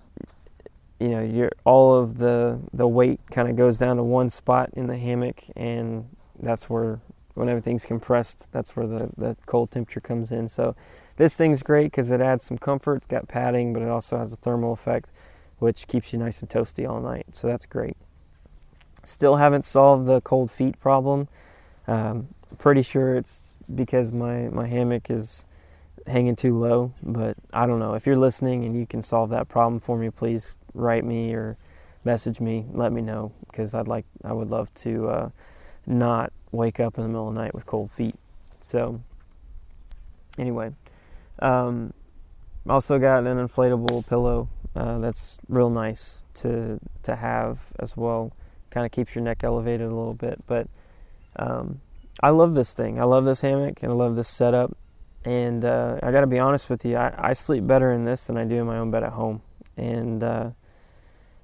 you 1.00 1.08
know, 1.08 1.22
you're 1.22 1.50
all 1.64 1.96
of 1.96 2.18
the 2.18 2.60
the 2.72 2.86
weight 2.86 3.20
kind 3.30 3.48
of 3.48 3.56
goes 3.56 3.78
down 3.78 3.96
to 3.96 4.02
one 4.02 4.30
spot 4.30 4.70
in 4.74 4.86
the 4.86 4.96
hammock, 4.96 5.42
and 5.56 6.08
that's 6.38 6.68
where 6.70 7.00
when 7.34 7.48
everything's 7.48 7.86
compressed, 7.86 8.52
that's 8.52 8.76
where 8.76 8.86
the 8.86 9.10
the 9.16 9.36
cold 9.46 9.70
temperature 9.70 10.00
comes 10.00 10.30
in. 10.30 10.46
So 10.48 10.76
this 11.16 11.36
thing's 11.36 11.62
great 11.62 11.84
because 11.84 12.10
it 12.10 12.20
adds 12.20 12.44
some 12.44 12.58
comfort. 12.58 12.96
It's 12.96 13.06
got 13.06 13.28
padding, 13.28 13.72
but 13.72 13.82
it 13.82 13.88
also 13.88 14.18
has 14.18 14.32
a 14.32 14.36
thermal 14.36 14.72
effect, 14.72 15.10
which 15.58 15.86
keeps 15.86 16.12
you 16.12 16.18
nice 16.18 16.40
and 16.40 16.50
toasty 16.50 16.88
all 16.88 17.00
night. 17.00 17.26
So 17.32 17.46
that's 17.46 17.66
great. 17.66 17.96
Still 19.04 19.36
haven't 19.36 19.64
solved 19.64 20.06
the 20.06 20.20
cold 20.20 20.50
feet 20.50 20.78
problem. 20.80 21.28
Um, 21.86 22.28
pretty 22.58 22.82
sure 22.82 23.16
it's 23.16 23.56
because 23.74 24.12
my, 24.12 24.48
my 24.48 24.66
hammock 24.66 25.10
is 25.10 25.44
hanging 26.06 26.36
too 26.36 26.58
low, 26.58 26.92
but 27.02 27.36
I 27.52 27.66
don't 27.66 27.78
know. 27.78 27.94
If 27.94 28.06
you're 28.06 28.16
listening 28.16 28.64
and 28.64 28.74
you 28.74 28.86
can 28.86 29.02
solve 29.02 29.30
that 29.30 29.48
problem 29.48 29.80
for 29.80 29.96
me, 29.96 30.10
please 30.10 30.58
write 30.74 31.04
me 31.04 31.34
or 31.34 31.56
message 32.04 32.40
me. 32.40 32.66
Let 32.72 32.92
me 32.92 33.02
know 33.02 33.32
because 33.46 33.74
I'd 33.74 33.88
like 33.88 34.06
I 34.24 34.32
would 34.32 34.50
love 34.50 34.72
to 34.74 35.08
uh, 35.08 35.30
not 35.86 36.32
wake 36.52 36.80
up 36.80 36.96
in 36.98 37.02
the 37.02 37.08
middle 37.08 37.28
of 37.28 37.34
the 37.34 37.40
night 37.40 37.54
with 37.54 37.66
cold 37.66 37.90
feet. 37.90 38.16
So 38.60 39.00
anyway, 40.38 40.72
um, 41.40 41.92
also 42.68 42.98
got 42.98 43.26
an 43.26 43.48
inflatable 43.48 44.06
pillow 44.06 44.48
uh, 44.76 44.98
that's 44.98 45.38
real 45.48 45.70
nice 45.70 46.22
to 46.34 46.78
to 47.02 47.16
have 47.16 47.58
as 47.78 47.96
well 47.96 48.32
kind 48.70 48.86
of 48.86 48.92
keeps 48.92 49.14
your 49.14 49.22
neck 49.22 49.44
elevated 49.44 49.86
a 49.86 49.94
little 49.94 50.14
bit. 50.14 50.40
But 50.46 50.68
um, 51.36 51.80
I 52.22 52.30
love 52.30 52.54
this 52.54 52.72
thing. 52.72 53.00
I 53.00 53.04
love 53.04 53.24
this 53.24 53.40
hammock 53.40 53.82
and 53.82 53.92
I 53.92 53.94
love 53.94 54.16
this 54.16 54.28
setup. 54.28 54.76
And 55.24 55.64
uh, 55.64 55.98
I 56.02 56.12
got 56.12 56.22
to 56.22 56.26
be 56.26 56.38
honest 56.38 56.70
with 56.70 56.84
you, 56.84 56.96
I, 56.96 57.12
I, 57.18 57.32
sleep 57.34 57.66
better 57.66 57.92
in 57.92 58.06
this 58.06 58.26
than 58.26 58.38
I 58.38 58.44
do 58.44 58.54
in 58.54 58.66
my 58.66 58.78
own 58.78 58.90
bed 58.90 59.02
at 59.02 59.12
home. 59.12 59.42
And 59.76 60.24
uh, 60.24 60.50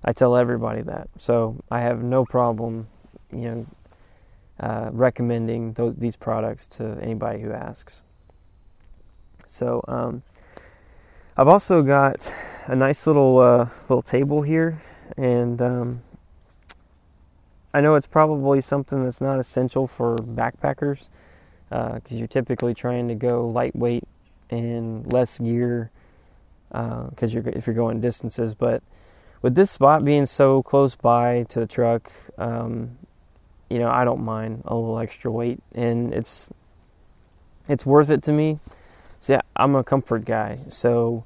I 0.06 0.12
tell 0.12 0.36
everybody 0.36 0.82
that. 0.82 1.08
So 1.18 1.56
I 1.70 1.80
have 1.80 2.02
no 2.02 2.24
problem, 2.24 2.86
you 3.32 3.42
know, 3.42 3.66
uh, 4.60 4.90
recommending 4.92 5.72
those, 5.72 5.96
these 5.96 6.16
products 6.16 6.66
to 6.68 6.96
anybody 7.02 7.42
who 7.42 7.52
asks. 7.52 8.02
So 9.46 9.84
um, 9.88 10.22
I've 11.36 11.48
also 11.48 11.82
got 11.82 12.32
a 12.66 12.76
nice 12.76 13.06
little 13.06 13.38
uh, 13.38 13.68
little 13.88 14.02
table 14.02 14.42
here, 14.42 14.80
and 15.16 15.60
um, 15.60 16.02
I 17.74 17.80
know 17.80 17.94
it's 17.94 18.06
probably 18.06 18.60
something 18.60 19.04
that's 19.04 19.20
not 19.20 19.38
essential 19.38 19.86
for 19.86 20.16
backpackers 20.16 21.10
because 21.68 22.12
uh, 22.12 22.16
you're 22.16 22.26
typically 22.26 22.74
trying 22.74 23.08
to 23.08 23.14
go 23.14 23.48
lightweight 23.48 24.04
and 24.50 25.12
less 25.12 25.38
gear 25.38 25.90
because 26.70 27.34
uh, 27.34 27.40
you're 27.40 27.48
if 27.48 27.66
you're 27.66 27.76
going 27.76 28.00
distances. 28.00 28.54
But 28.54 28.82
with 29.42 29.54
this 29.54 29.70
spot 29.70 30.04
being 30.04 30.26
so 30.26 30.62
close 30.62 30.94
by 30.94 31.44
to 31.50 31.60
the 31.60 31.66
truck, 31.66 32.10
um, 32.38 32.98
you 33.68 33.78
know 33.78 33.90
I 33.90 34.04
don't 34.04 34.24
mind 34.24 34.62
a 34.64 34.74
little 34.74 34.98
extra 34.98 35.30
weight, 35.30 35.60
and 35.74 36.12
it's 36.12 36.52
it's 37.68 37.84
worth 37.84 38.10
it 38.10 38.22
to 38.24 38.32
me. 38.32 38.60
See, 39.20 39.36
I'm 39.56 39.74
a 39.74 39.84
comfort 39.84 40.24
guy, 40.24 40.60
so 40.68 41.24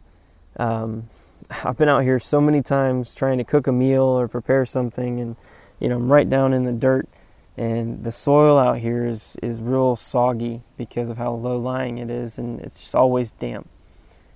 um, 0.56 1.08
I've 1.64 1.76
been 1.76 1.88
out 1.88 2.02
here 2.02 2.18
so 2.18 2.40
many 2.40 2.62
times 2.62 3.14
trying 3.14 3.38
to 3.38 3.44
cook 3.44 3.66
a 3.66 3.72
meal 3.72 4.04
or 4.04 4.28
prepare 4.28 4.66
something, 4.66 5.20
and 5.20 5.36
you 5.78 5.88
know, 5.88 5.96
I'm 5.96 6.10
right 6.10 6.28
down 6.28 6.52
in 6.52 6.64
the 6.64 6.72
dirt, 6.72 7.08
and 7.56 8.04
the 8.04 8.12
soil 8.12 8.58
out 8.58 8.78
here 8.78 9.06
is 9.06 9.36
is 9.42 9.60
real 9.60 9.96
soggy 9.96 10.62
because 10.76 11.10
of 11.10 11.18
how 11.18 11.32
low 11.32 11.58
lying 11.58 11.98
it 11.98 12.10
is, 12.10 12.38
and 12.38 12.60
it's 12.60 12.80
just 12.80 12.94
always 12.94 13.32
damp, 13.32 13.68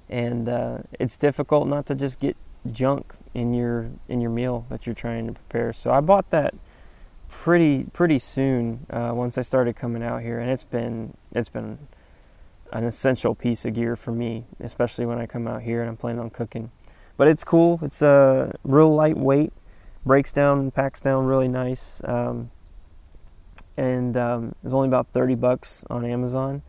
and 0.08 0.48
uh, 0.48 0.78
it's 1.00 1.16
difficult 1.16 1.68
not 1.68 1.86
to 1.86 1.94
just 1.94 2.20
get 2.20 2.36
junk 2.70 3.14
in 3.34 3.52
your 3.52 3.90
in 4.08 4.20
your 4.20 4.30
meal 4.30 4.64
that 4.70 4.86
you're 4.86 4.94
trying 4.94 5.26
to 5.26 5.32
prepare. 5.32 5.72
So 5.72 5.92
I 5.92 6.00
bought 6.00 6.30
that 6.30 6.54
pretty 7.28 7.86
pretty 7.92 8.18
soon 8.18 8.86
uh, 8.90 9.12
once 9.14 9.36
I 9.36 9.42
started 9.42 9.76
coming 9.76 10.02
out 10.02 10.22
here, 10.22 10.38
and 10.38 10.50
it's 10.50 10.64
been 10.64 11.14
it's 11.32 11.48
been 11.48 11.78
an 12.72 12.84
essential 12.84 13.34
piece 13.34 13.64
of 13.64 13.74
gear 13.74 13.96
for 13.96 14.12
me, 14.12 14.44
especially 14.60 15.06
when 15.06 15.18
I 15.18 15.26
come 15.26 15.46
out 15.46 15.62
here 15.62 15.80
and 15.80 15.90
I'm 15.90 15.96
planning 15.96 16.20
on 16.20 16.30
cooking. 16.30 16.70
But 17.16 17.28
it's 17.28 17.44
cool. 17.44 17.78
It's 17.82 18.02
a 18.02 18.08
uh, 18.08 18.52
real 18.64 18.92
lightweight 18.92 19.52
breaks 20.04 20.32
down, 20.32 20.70
packs 20.70 21.00
down 21.00 21.26
really 21.26 21.48
nice. 21.48 22.02
Um, 22.04 22.50
and 23.76 24.16
um, 24.16 24.54
it's 24.64 24.72
only 24.72 24.88
about 24.88 25.08
30 25.12 25.34
bucks 25.36 25.84
on 25.90 26.04
Amazon. 26.04 26.62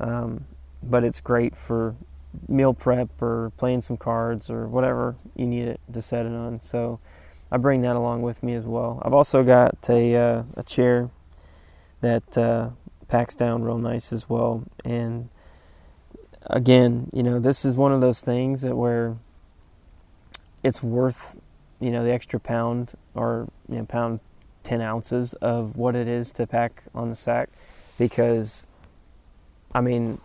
Um, 0.00 0.46
but 0.82 1.04
it's 1.04 1.20
great 1.20 1.56
for 1.56 1.94
meal 2.48 2.74
prep 2.74 3.20
or 3.20 3.52
playing 3.56 3.82
some 3.82 3.96
cards 3.96 4.50
or 4.50 4.66
whatever 4.66 5.16
you 5.36 5.46
need 5.46 5.68
it 5.68 5.80
to 5.92 6.02
set 6.02 6.26
it 6.26 6.32
on. 6.32 6.60
So 6.60 7.00
I 7.50 7.56
bring 7.56 7.82
that 7.82 7.96
along 7.96 8.22
with 8.22 8.42
me 8.42 8.54
as 8.54 8.64
well. 8.64 9.00
I've 9.04 9.12
also 9.12 9.42
got 9.42 9.88
a, 9.88 10.16
uh, 10.16 10.42
a 10.56 10.62
chair 10.62 11.10
that 12.00 12.36
uh, 12.36 12.70
packs 13.08 13.34
down 13.34 13.62
real 13.62 13.78
nice 13.78 14.12
as 14.12 14.28
well. 14.28 14.64
And 14.84 15.28
again, 16.46 17.10
you 17.12 17.22
know, 17.22 17.38
this 17.38 17.64
is 17.64 17.76
one 17.76 17.92
of 17.92 18.00
those 18.00 18.20
things 18.20 18.62
that 18.62 18.76
where 18.76 19.16
it's 20.62 20.82
worth 20.82 21.36
you 21.80 21.90
know 21.90 22.04
the 22.04 22.12
extra 22.12 22.38
pound 22.38 22.92
or 23.14 23.48
you 23.68 23.76
know, 23.76 23.84
pound 23.84 24.20
10 24.62 24.80
ounces 24.80 25.34
of 25.34 25.76
what 25.76 25.96
it 25.96 26.06
is 26.06 26.30
to 26.32 26.46
pack 26.46 26.84
on 26.94 27.10
the 27.10 27.16
sack 27.16 27.50
because 27.98 28.66
I 29.74 29.80
mean 29.80 30.20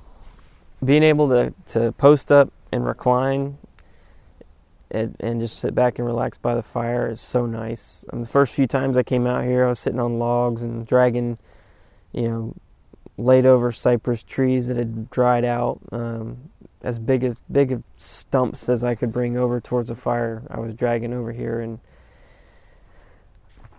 being 0.83 1.03
able 1.03 1.27
to, 1.29 1.53
to 1.67 1.91
post 1.93 2.31
up 2.31 2.51
and 2.71 2.85
recline 2.85 3.57
and, 4.91 5.15
and 5.19 5.41
just 5.41 5.59
sit 5.59 5.75
back 5.75 5.99
and 5.99 6.07
relax 6.07 6.37
by 6.37 6.55
the 6.55 6.63
fire 6.63 7.09
is 7.09 7.19
so 7.19 7.45
nice. 7.45 8.05
Um, 8.11 8.21
the 8.21 8.29
first 8.29 8.53
few 8.53 8.67
times 8.67 8.97
I 8.97 9.03
came 9.03 9.27
out 9.27 9.43
here, 9.43 9.65
I 9.65 9.69
was 9.69 9.79
sitting 9.79 9.99
on 9.99 10.19
logs 10.19 10.61
and 10.61 10.85
dragging, 10.85 11.37
you 12.13 12.29
know, 12.29 12.55
laid 13.17 13.45
over 13.45 13.71
cypress 13.71 14.23
trees 14.23 14.67
that 14.67 14.77
had 14.77 15.09
dried 15.09 15.43
out. 15.43 15.79
Um, 15.91 16.49
as 16.81 16.99
big 16.99 17.23
as 17.23 17.35
big 17.51 17.71
of 17.71 17.83
stumps 17.97 18.69
as 18.69 18.83
I 18.83 18.95
could 18.95 19.11
bring 19.11 19.37
over 19.37 19.59
towards 19.59 19.89
the 19.89 19.95
fire. 19.95 20.43
I 20.49 20.59
was 20.59 20.73
dragging 20.73 21.13
over 21.13 21.31
here, 21.31 21.59
and 21.59 21.79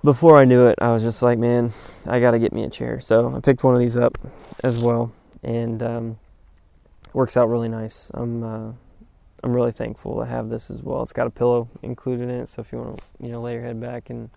before 0.03 0.37
I 0.37 0.45
knew 0.45 0.67
it, 0.67 0.79
I 0.81 0.93
was 0.93 1.03
just 1.03 1.23
like, 1.23 1.39
man, 1.39 1.73
I 2.07 2.21
got 2.21 2.33
to 2.33 2.39
get 2.39 2.53
me 2.53 2.65
a 2.65 2.71
chair. 2.71 3.01
So 3.01 3.35
I 3.35 3.41
picked 3.41 3.65
one 3.65 3.75
of 3.75 3.81
these 3.81 3.97
up 3.97 4.19
as 4.63 4.77
well, 4.77 5.13
and 5.43 5.83
um, 5.83 6.19
works 7.19 7.37
out 7.37 7.49
really 7.49 7.69
nice. 7.69 8.13
I'm 8.15 8.45
uh, 8.45 8.73
I'm 9.43 9.53
really 9.53 9.73
thankful 9.73 10.21
to 10.21 10.25
have 10.25 10.49
this 10.49 10.71
as 10.71 10.85
well. 10.85 11.03
It's 11.03 11.13
got 11.13 11.27
a 11.27 11.31
pillow 11.31 11.69
included 11.83 12.29
in 12.29 12.43
it, 12.43 12.49
so 12.49 12.61
if 12.61 12.71
you 12.71 12.79
want 12.79 12.99
to, 12.99 13.05
you 13.19 13.33
know, 13.33 13.43
lay 13.43 13.55
your 13.55 13.63
head 13.63 13.81
back 13.81 14.09
and 14.09 14.31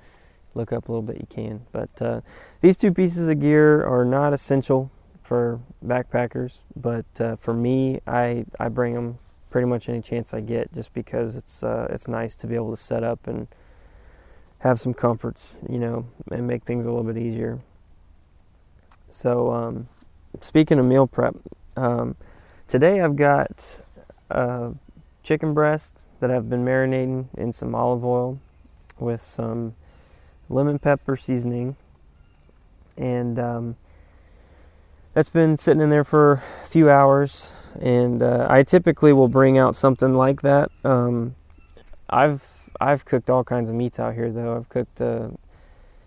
look 0.55 0.73
up 0.73 0.89
a 0.89 0.91
little 0.91 1.03
bit, 1.03 1.17
you 1.17 1.27
can. 1.29 1.61
But 1.71 2.01
uh, 2.01 2.21
these 2.61 2.77
two 2.77 2.91
pieces 2.91 3.27
of 3.27 3.39
gear 3.39 3.85
are 3.85 4.03
not 4.03 4.33
essential 4.33 4.89
for 5.21 5.59
backpackers, 5.85 6.61
but 6.75 7.05
uh, 7.19 7.35
for 7.35 7.53
me, 7.53 7.99
I 8.07 8.45
I 8.59 8.69
bring 8.69 8.95
them 8.95 9.19
pretty 9.51 9.67
much 9.67 9.87
any 9.87 10.01
chance 10.01 10.33
I 10.33 10.41
get, 10.41 10.73
just 10.73 10.91
because 10.95 11.35
it's 11.35 11.63
uh, 11.63 11.85
it's 11.91 12.07
nice 12.07 12.35
to 12.37 12.47
be 12.47 12.55
able 12.55 12.71
to 12.71 12.77
set 12.77 13.03
up 13.03 13.27
and 13.27 13.47
have 14.57 14.79
some 14.79 14.95
comforts, 14.95 15.55
you 15.69 15.77
know, 15.77 16.07
and 16.31 16.47
make 16.47 16.63
things 16.63 16.87
a 16.87 16.89
little 16.89 17.05
bit 17.05 17.21
easier. 17.21 17.59
So, 19.09 19.51
um, 19.51 19.87
speaking 20.39 20.79
of 20.79 20.85
meal 20.85 21.05
prep, 21.05 21.35
um, 21.77 22.15
today 22.71 23.01
I've 23.01 23.17
got 23.17 23.81
uh, 24.29 24.69
chicken 25.23 25.53
breast 25.53 26.07
that 26.21 26.31
I've 26.31 26.49
been 26.49 26.63
marinating 26.63 27.27
in 27.37 27.51
some 27.51 27.75
olive 27.75 28.05
oil 28.05 28.39
with 28.97 29.19
some 29.19 29.75
lemon 30.49 30.79
pepper 30.79 31.17
seasoning 31.17 31.75
and 32.97 33.37
um, 33.37 33.75
that's 35.13 35.27
been 35.27 35.57
sitting 35.57 35.81
in 35.81 35.89
there 35.89 36.05
for 36.05 36.41
a 36.63 36.67
few 36.67 36.89
hours. 36.89 37.51
And 37.81 38.23
uh, 38.23 38.47
I 38.49 38.63
typically 38.63 39.11
will 39.11 39.27
bring 39.27 39.57
out 39.57 39.75
something 39.75 40.13
like 40.13 40.41
that. 40.41 40.71
Um, 40.85 41.35
I've 42.09 42.69
I've 42.79 43.03
cooked 43.03 43.29
all 43.29 43.43
kinds 43.43 43.69
of 43.69 43.75
meats 43.75 43.99
out 43.99 44.13
here 44.13 44.31
though. 44.31 44.55
I've 44.55 44.69
cooked 44.69 45.01
uh, 45.01 45.29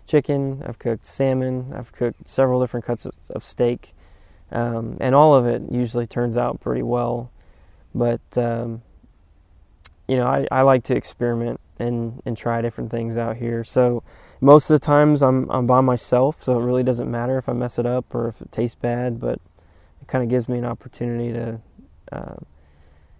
chicken, 0.07 0.63
I've 0.65 0.79
cooked 0.79 1.05
salmon, 1.05 1.73
I've 1.75 1.91
cooked 1.91 2.27
several 2.27 2.59
different 2.59 2.85
cuts 2.85 3.05
of, 3.05 3.13
of 3.29 3.43
steak, 3.43 3.94
um, 4.55 4.97
and 5.01 5.13
all 5.13 5.35
of 5.35 5.45
it 5.45 5.63
usually 5.69 6.07
turns 6.07 6.37
out 6.37 6.61
pretty 6.61 6.81
well. 6.81 7.29
But 7.93 8.21
um, 8.37 8.81
you 10.07 10.15
know, 10.15 10.25
I, 10.25 10.47
I 10.49 10.61
like 10.61 10.83
to 10.85 10.95
experiment 10.95 11.59
and 11.77 12.21
and 12.25 12.37
try 12.37 12.61
different 12.61 12.89
things 12.89 13.17
out 13.17 13.35
here. 13.35 13.65
So 13.65 14.01
most 14.39 14.69
of 14.69 14.75
the 14.75 14.85
times 14.85 15.21
I'm 15.21 15.49
I'm 15.51 15.67
by 15.67 15.81
myself, 15.81 16.41
so 16.41 16.59
it 16.59 16.63
really 16.63 16.83
doesn't 16.83 17.11
matter 17.11 17.37
if 17.37 17.49
I 17.49 17.53
mess 17.53 17.77
it 17.77 17.85
up 17.85 18.15
or 18.15 18.29
if 18.29 18.41
it 18.41 18.51
tastes 18.51 18.75
bad. 18.75 19.19
But 19.19 19.39
it 20.01 20.07
kind 20.07 20.23
of 20.23 20.29
gives 20.29 20.47
me 20.47 20.57
an 20.57 20.65
opportunity 20.65 21.33
to 21.33 21.59
uh, 22.13 22.35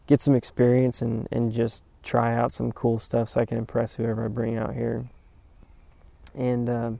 get 0.07 0.21
some 0.21 0.35
experience 0.35 1.01
and 1.01 1.27
and 1.31 1.51
just 1.51 1.83
try 2.01 2.33
out 2.33 2.53
some 2.53 2.71
cool 2.71 2.97
stuff 2.97 3.27
so 3.29 3.41
I 3.41 3.45
can 3.45 3.57
impress 3.57 3.95
whoever 3.95 4.23
I 4.23 4.27
bring 4.29 4.55
out 4.55 4.73
here. 4.73 5.05
And 6.33 6.69
um, 6.69 6.99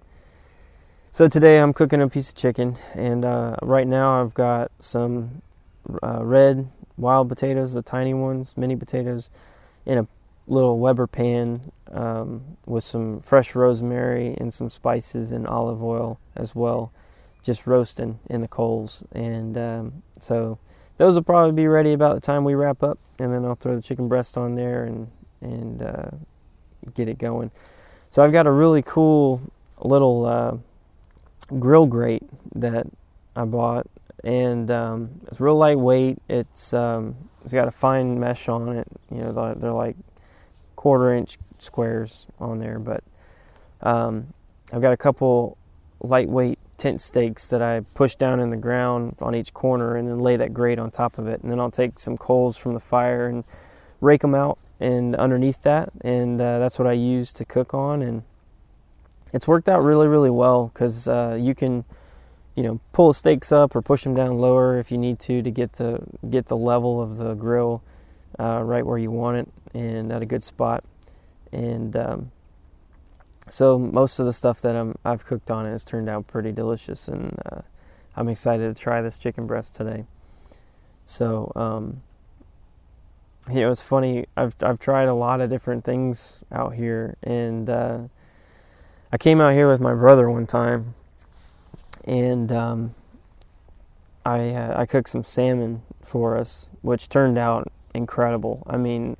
so 1.15 1.29
today 1.29 1.59
I'm 1.59 1.71
cooking 1.71 2.01
a 2.01 2.09
piece 2.09 2.27
of 2.27 2.35
chicken, 2.35 2.75
and 2.93 3.23
uh, 3.23 3.55
right 3.61 3.87
now 3.87 4.19
I've 4.21 4.33
got 4.33 4.69
some 4.79 5.41
uh, 6.03 6.19
red 6.21 6.67
wild 6.97 7.29
potatoes, 7.29 7.73
the 7.73 7.81
tiny 7.81 8.13
ones, 8.13 8.57
mini 8.57 8.75
potatoes, 8.75 9.29
in 9.85 9.97
a 9.97 10.07
little 10.45 10.77
Weber 10.77 11.07
pan 11.07 11.71
um, 11.89 12.57
with 12.65 12.83
some 12.83 13.21
fresh 13.21 13.55
rosemary 13.55 14.35
and 14.41 14.53
some 14.53 14.69
spices 14.69 15.31
and 15.31 15.47
olive 15.47 15.81
oil 15.81 16.19
as 16.35 16.53
well, 16.53 16.91
just 17.41 17.65
roasting 17.65 18.19
in 18.29 18.41
the 18.41 18.49
coals. 18.49 19.05
And 19.13 19.57
um, 19.57 20.03
so 20.19 20.59
those 20.97 21.15
will 21.15 21.23
probably 21.23 21.53
be 21.53 21.67
ready 21.69 21.93
about 21.93 22.15
the 22.15 22.19
time 22.19 22.43
we 22.43 22.55
wrap 22.55 22.83
up, 22.83 22.99
and 23.19 23.33
then 23.33 23.45
I'll 23.45 23.55
throw 23.55 23.77
the 23.77 23.81
chicken 23.81 24.09
breast 24.09 24.37
on 24.37 24.55
there 24.55 24.83
and 24.83 25.09
and 25.39 25.81
uh, 25.81 26.09
get 26.93 27.07
it 27.07 27.17
going. 27.17 27.51
So 28.09 28.21
I've 28.21 28.33
got 28.33 28.47
a 28.47 28.51
really 28.51 28.81
cool 28.81 29.39
little 29.79 30.25
uh, 30.25 30.57
grill 31.47 31.85
grate 31.85 32.23
that 32.55 32.87
I 33.35 33.45
bought, 33.45 33.87
and 34.23 34.69
um, 34.71 35.21
it's 35.27 35.39
real 35.39 35.55
lightweight. 35.55 36.19
It's 36.27 36.73
um, 36.73 37.15
it's 37.43 37.53
got 37.53 37.67
a 37.67 37.71
fine 37.71 38.19
mesh 38.19 38.49
on 38.49 38.69
it. 38.69 38.87
You 39.11 39.19
know, 39.19 39.55
they're, 39.55 39.71
like 39.71 39.95
quarter 40.75 41.13
inch 41.13 41.37
squares 41.59 42.27
on 42.39 42.59
there, 42.59 42.79
but 42.79 43.03
um, 43.81 44.33
I've 44.73 44.81
got 44.81 44.93
a 44.93 44.97
couple 44.97 45.57
lightweight 46.01 46.59
tent 46.77 47.01
stakes 47.01 47.49
that 47.49 47.61
I 47.61 47.81
push 47.93 48.15
down 48.15 48.39
in 48.39 48.49
the 48.49 48.57
ground 48.57 49.15
on 49.21 49.33
each 49.33 49.53
corner 49.53 49.95
and 49.95 50.09
then 50.09 50.19
lay 50.19 50.35
that 50.35 50.53
grate 50.53 50.77
on 50.77 50.91
top 50.91 51.17
of 51.17 51.27
it. 51.27 51.41
And 51.41 51.51
then 51.51 51.59
I'll 51.59 51.71
take 51.71 51.99
some 51.99 52.17
coals 52.17 52.57
from 52.57 52.73
the 52.73 52.79
fire 52.79 53.27
and 53.27 53.45
rake 54.01 54.21
them 54.21 54.35
out 54.35 54.59
and 54.79 55.15
underneath 55.15 55.61
that, 55.63 55.89
and 56.01 56.41
uh, 56.41 56.59
that's 56.59 56.77
what 56.77 56.87
I 56.87 56.93
use 56.93 57.31
to 57.33 57.45
cook 57.45 57.73
on. 57.73 58.01
And 58.01 58.23
it's 59.35 59.49
worked 59.49 59.67
out 59.67 59.83
really, 59.83 60.07
really 60.07 60.29
well 60.29 60.71
because 60.73 61.09
uh, 61.09 61.37
you 61.37 61.53
can, 61.53 61.83
you 62.55 62.63
know, 62.63 62.79
pull 62.93 63.09
the 63.09 63.13
stakes 63.13 63.51
up 63.51 63.75
or 63.75 63.81
push 63.81 64.05
them 64.05 64.15
down 64.15 64.37
lower 64.39 64.79
if 64.79 64.93
you 64.93 64.97
need 64.97 65.19
to 65.19 65.41
to 65.41 65.51
get 65.51 65.73
the 65.73 66.01
get 66.29 66.45
the 66.45 66.55
level 66.55 67.01
of 67.01 67.17
the 67.17 67.33
grill 67.33 67.83
uh, 68.39 68.61
right 68.63 68.85
where 68.85 68.97
you 68.97 69.11
want 69.11 69.35
it 69.35 69.49
and 69.73 70.09
at 70.09 70.21
a 70.21 70.25
good 70.25 70.41
spot. 70.41 70.85
And 71.51 71.97
um, 71.97 72.31
so 73.49 73.77
most 73.77 74.19
of 74.19 74.25
the 74.25 74.31
stuff 74.31 74.61
that 74.61 74.73
I'm, 74.73 74.97
I've 75.03 75.25
cooked 75.25 75.51
on 75.51 75.65
it 75.65 75.71
has 75.71 75.83
turned 75.83 76.07
out 76.07 76.27
pretty 76.27 76.53
delicious, 76.53 77.09
and 77.09 77.37
uh, 77.45 77.61
I'm 78.15 78.29
excited 78.29 78.73
to 78.73 78.81
try 78.81 79.01
this 79.01 79.17
chicken 79.17 79.47
breast 79.47 79.75
today. 79.75 80.05
So, 81.03 81.51
um, 81.57 82.03
you 83.51 83.59
know, 83.59 83.71
it's 83.71 83.81
funny. 83.81 84.27
I've 84.37 84.55
I've 84.61 84.79
tried 84.79 85.09
a 85.09 85.13
lot 85.13 85.41
of 85.41 85.49
different 85.49 85.83
things 85.83 86.45
out 86.53 86.75
here, 86.75 87.17
and 87.21 87.69
uh, 87.69 87.97
I 89.15 89.17
came 89.17 89.39
out 89.39 89.53
here 89.53 89.71
with 89.71 89.79
my 89.79 89.93
brother 89.93 90.29
one 90.29 90.45
time, 90.45 90.93
and 92.03 92.51
um, 92.51 92.95
I 94.25 94.49
uh, 94.49 94.81
I 94.81 94.85
cooked 94.85 95.07
some 95.07 95.23
salmon 95.23 95.83
for 96.03 96.35
us, 96.35 96.69
which 96.81 97.07
turned 97.07 97.37
out 97.37 97.71
incredible. 97.93 98.61
I 98.67 98.75
mean, 98.75 99.15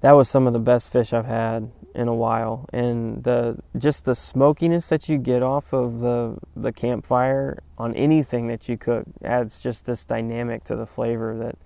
that 0.00 0.12
was 0.12 0.30
some 0.30 0.46
of 0.46 0.54
the 0.54 0.58
best 0.58 0.90
fish 0.90 1.12
I've 1.12 1.26
had 1.26 1.70
in 1.94 2.08
a 2.08 2.14
while, 2.14 2.70
and 2.72 3.22
the 3.22 3.58
just 3.76 4.06
the 4.06 4.14
smokiness 4.14 4.88
that 4.88 5.10
you 5.10 5.18
get 5.18 5.42
off 5.42 5.74
of 5.74 6.00
the 6.00 6.38
the 6.56 6.72
campfire 6.72 7.62
on 7.76 7.94
anything 7.94 8.46
that 8.46 8.66
you 8.66 8.78
cook 8.78 9.04
adds 9.22 9.60
just 9.60 9.84
this 9.84 10.06
dynamic 10.06 10.64
to 10.64 10.74
the 10.74 10.86
flavor 10.86 11.36
that 11.36 11.58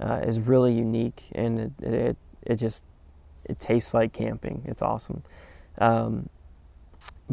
uh, 0.00 0.20
is 0.24 0.40
really 0.40 0.72
unique, 0.72 1.24
and 1.32 1.60
it, 1.60 1.72
it 1.82 2.16
it 2.40 2.56
just 2.56 2.82
it 3.44 3.60
tastes 3.60 3.92
like 3.92 4.14
camping. 4.14 4.62
It's 4.64 4.80
awesome. 4.80 5.22
Um, 5.76 6.30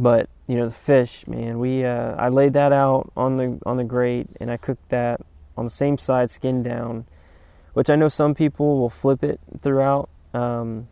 but 0.02 0.30
you 0.48 0.56
know 0.56 0.66
the 0.66 0.74
fish, 0.74 1.28
man. 1.28 1.60
We 1.60 1.86
uh, 1.86 2.16
I 2.16 2.30
laid 2.30 2.54
that 2.54 2.72
out 2.72 3.12
on 3.16 3.38
the 3.38 3.60
on 3.66 3.78
the 3.78 3.84
grate, 3.84 4.28
and 4.40 4.50
I 4.50 4.58
cooked 4.58 4.90
that 4.90 5.22
on 5.58 5.66
the 5.66 5.72
same 5.72 5.98
side, 5.98 6.32
skin 6.32 6.64
down, 6.64 7.06
which 7.74 7.90
I 7.90 7.96
know 7.96 8.08
some 8.08 8.34
people 8.34 8.80
will 8.80 8.90
flip 8.90 9.24
it 9.24 9.40
throughout. 9.60 10.10
Um, 10.34 10.88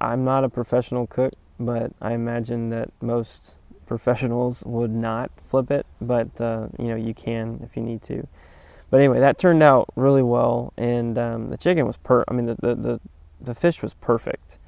I'm 0.00 0.24
not 0.24 0.44
a 0.44 0.48
professional 0.48 1.06
cook, 1.06 1.32
but 1.58 1.92
I 2.00 2.12
imagine 2.12 2.68
that 2.68 2.90
most 3.02 3.56
professionals 3.86 4.62
would 4.64 4.92
not 4.92 5.32
flip 5.42 5.70
it. 5.70 5.84
But 6.00 6.40
uh, 6.40 6.68
you 6.78 6.86
know 6.86 6.96
you 6.96 7.14
can 7.14 7.60
if 7.64 7.76
you 7.76 7.82
need 7.82 8.02
to. 8.02 8.26
But 8.90 8.98
anyway, 8.98 9.20
that 9.20 9.36
turned 9.36 9.62
out 9.62 9.90
really 9.96 10.22
well, 10.22 10.72
and 10.76 11.18
um, 11.18 11.48
the 11.48 11.56
chicken 11.58 11.86
was 11.86 11.96
per. 11.96 12.24
I 12.28 12.32
mean, 12.32 12.46
the 12.46 12.54
the 12.54 12.74
the, 12.74 13.00
the 13.40 13.54
fish 13.54 13.82
was 13.82 13.94
perfect. 13.94 14.58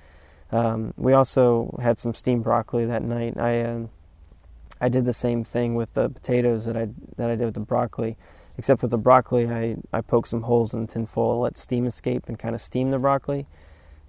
Um, 0.53 0.95
we 0.97 1.13
also 1.13 1.77
had 1.81 1.99
some 1.99 2.15
steamed 2.15 2.45
broccoli 2.45 2.85
that 2.87 3.03
night. 3.03 3.39
I 3.39 3.61
uh, 3.61 3.87
I 4.81 4.89
did 4.89 5.05
the 5.05 5.13
same 5.13 5.45
thing 5.45 5.75
with 5.75 5.95
the 5.95 6.09
potatoes 6.09 6.65
that 6.65 6.77
I 6.77 6.89
that 7.17 7.31
I 7.31 7.37
did 7.37 7.45
with 7.45 7.55
the 7.55 7.61
broccoli, 7.61 8.17
except 8.57 8.83
with 8.83 8.91
the 8.91 8.99
broccoli, 8.99 9.49
I 9.49 9.77
I 9.93 10.01
poked 10.01 10.29
some 10.29 10.43
holes 10.43 10.75
in 10.75 10.83
the 10.83 10.87
tinfoil, 10.87 11.41
let 11.41 11.59
steam 11.59 11.87
escape, 11.87 12.29
and 12.29 12.39
kind 12.39 12.55
of 12.55 12.61
steam 12.61 12.91
the 12.91 12.99
broccoli, 12.99 13.47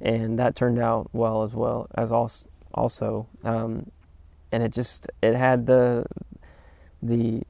and 0.02 0.40
that 0.40 0.56
turned 0.56 0.80
out 0.80 1.10
well 1.14 1.44
as 1.44 1.54
well 1.54 1.88
as 1.96 2.12
also 2.12 2.48
also. 2.74 3.28
Um, 3.44 3.92
and 4.52 4.64
it 4.64 4.72
just 4.72 5.10
it 5.22 5.36
had 5.36 5.68
the 5.68 6.06
the 7.04 7.44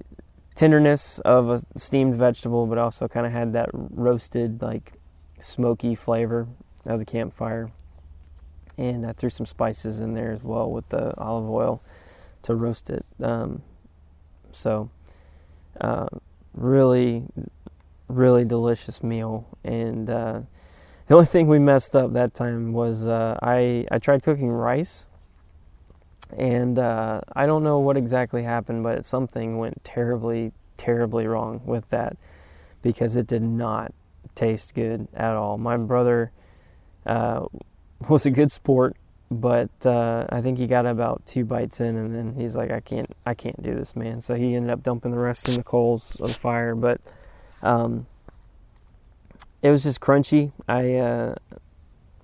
tenderness 0.55 1.19
of 1.19 1.49
a 1.49 1.61
steamed 1.77 2.15
vegetable, 2.15 2.67
but 2.67 2.77
also 2.77 3.07
kind 3.07 3.25
of 3.25 3.31
had 3.31 3.53
that 3.53 3.69
roasted, 3.73 4.61
like 4.61 4.93
smoky 5.39 5.95
flavor 5.95 6.47
of 6.85 6.99
the 6.99 7.05
campfire. 7.05 7.71
And 8.81 9.05
I 9.05 9.11
threw 9.11 9.29
some 9.29 9.45
spices 9.45 10.01
in 10.01 10.15
there 10.15 10.31
as 10.31 10.43
well 10.43 10.71
with 10.71 10.89
the 10.89 11.15
olive 11.19 11.49
oil 11.49 11.83
to 12.43 12.55
roast 12.55 12.89
it. 12.89 13.05
Um, 13.21 13.61
so, 14.51 14.89
uh, 15.79 16.07
really, 16.53 17.25
really 18.07 18.43
delicious 18.43 19.03
meal. 19.03 19.47
And 19.63 20.09
uh, 20.09 20.41
the 21.05 21.13
only 21.13 21.27
thing 21.27 21.47
we 21.47 21.59
messed 21.59 21.95
up 21.95 22.13
that 22.13 22.33
time 22.33 22.73
was 22.73 23.07
uh, 23.07 23.37
I 23.41 23.85
I 23.91 23.99
tried 23.99 24.23
cooking 24.23 24.49
rice 24.49 25.07
and 26.37 26.79
uh, 26.79 27.21
I 27.33 27.45
don't 27.45 27.63
know 27.63 27.79
what 27.79 27.97
exactly 27.97 28.43
happened, 28.43 28.83
but 28.83 29.05
something 29.05 29.57
went 29.57 29.83
terribly, 29.83 30.53
terribly 30.77 31.27
wrong 31.27 31.61
with 31.65 31.89
that 31.89 32.17
because 32.81 33.15
it 33.15 33.27
did 33.27 33.43
not 33.43 33.93
taste 34.33 34.73
good 34.73 35.07
at 35.13 35.35
all. 35.35 35.57
My 35.57 35.77
brother 35.77 36.31
uh, 37.05 37.45
was 38.09 38.25
a 38.25 38.31
good 38.31 38.51
sport, 38.51 38.95
but 39.29 39.69
uh, 39.85 40.25
I 40.29 40.41
think 40.41 40.57
he 40.57 40.67
got 40.67 40.85
about 40.85 41.25
two 41.25 41.45
bites 41.45 41.81
in, 41.81 41.95
and 41.95 42.15
then 42.15 42.35
he's 42.35 42.55
like, 42.55 42.71
"I 42.71 42.79
can't, 42.79 43.11
I 43.25 43.33
can't 43.33 43.61
do 43.61 43.73
this, 43.75 43.95
man." 43.95 44.21
So 44.21 44.35
he 44.35 44.55
ended 44.55 44.71
up 44.71 44.83
dumping 44.83 45.11
the 45.11 45.17
rest 45.17 45.47
in 45.47 45.55
the 45.55 45.63
coals 45.63 46.19
of 46.19 46.29
the 46.29 46.33
fire, 46.33 46.75
but 46.75 46.99
um, 47.61 48.07
it 49.61 49.69
was 49.69 49.83
just 49.83 49.99
crunchy. 49.99 50.51
I, 50.67 50.95
uh, 50.95 51.35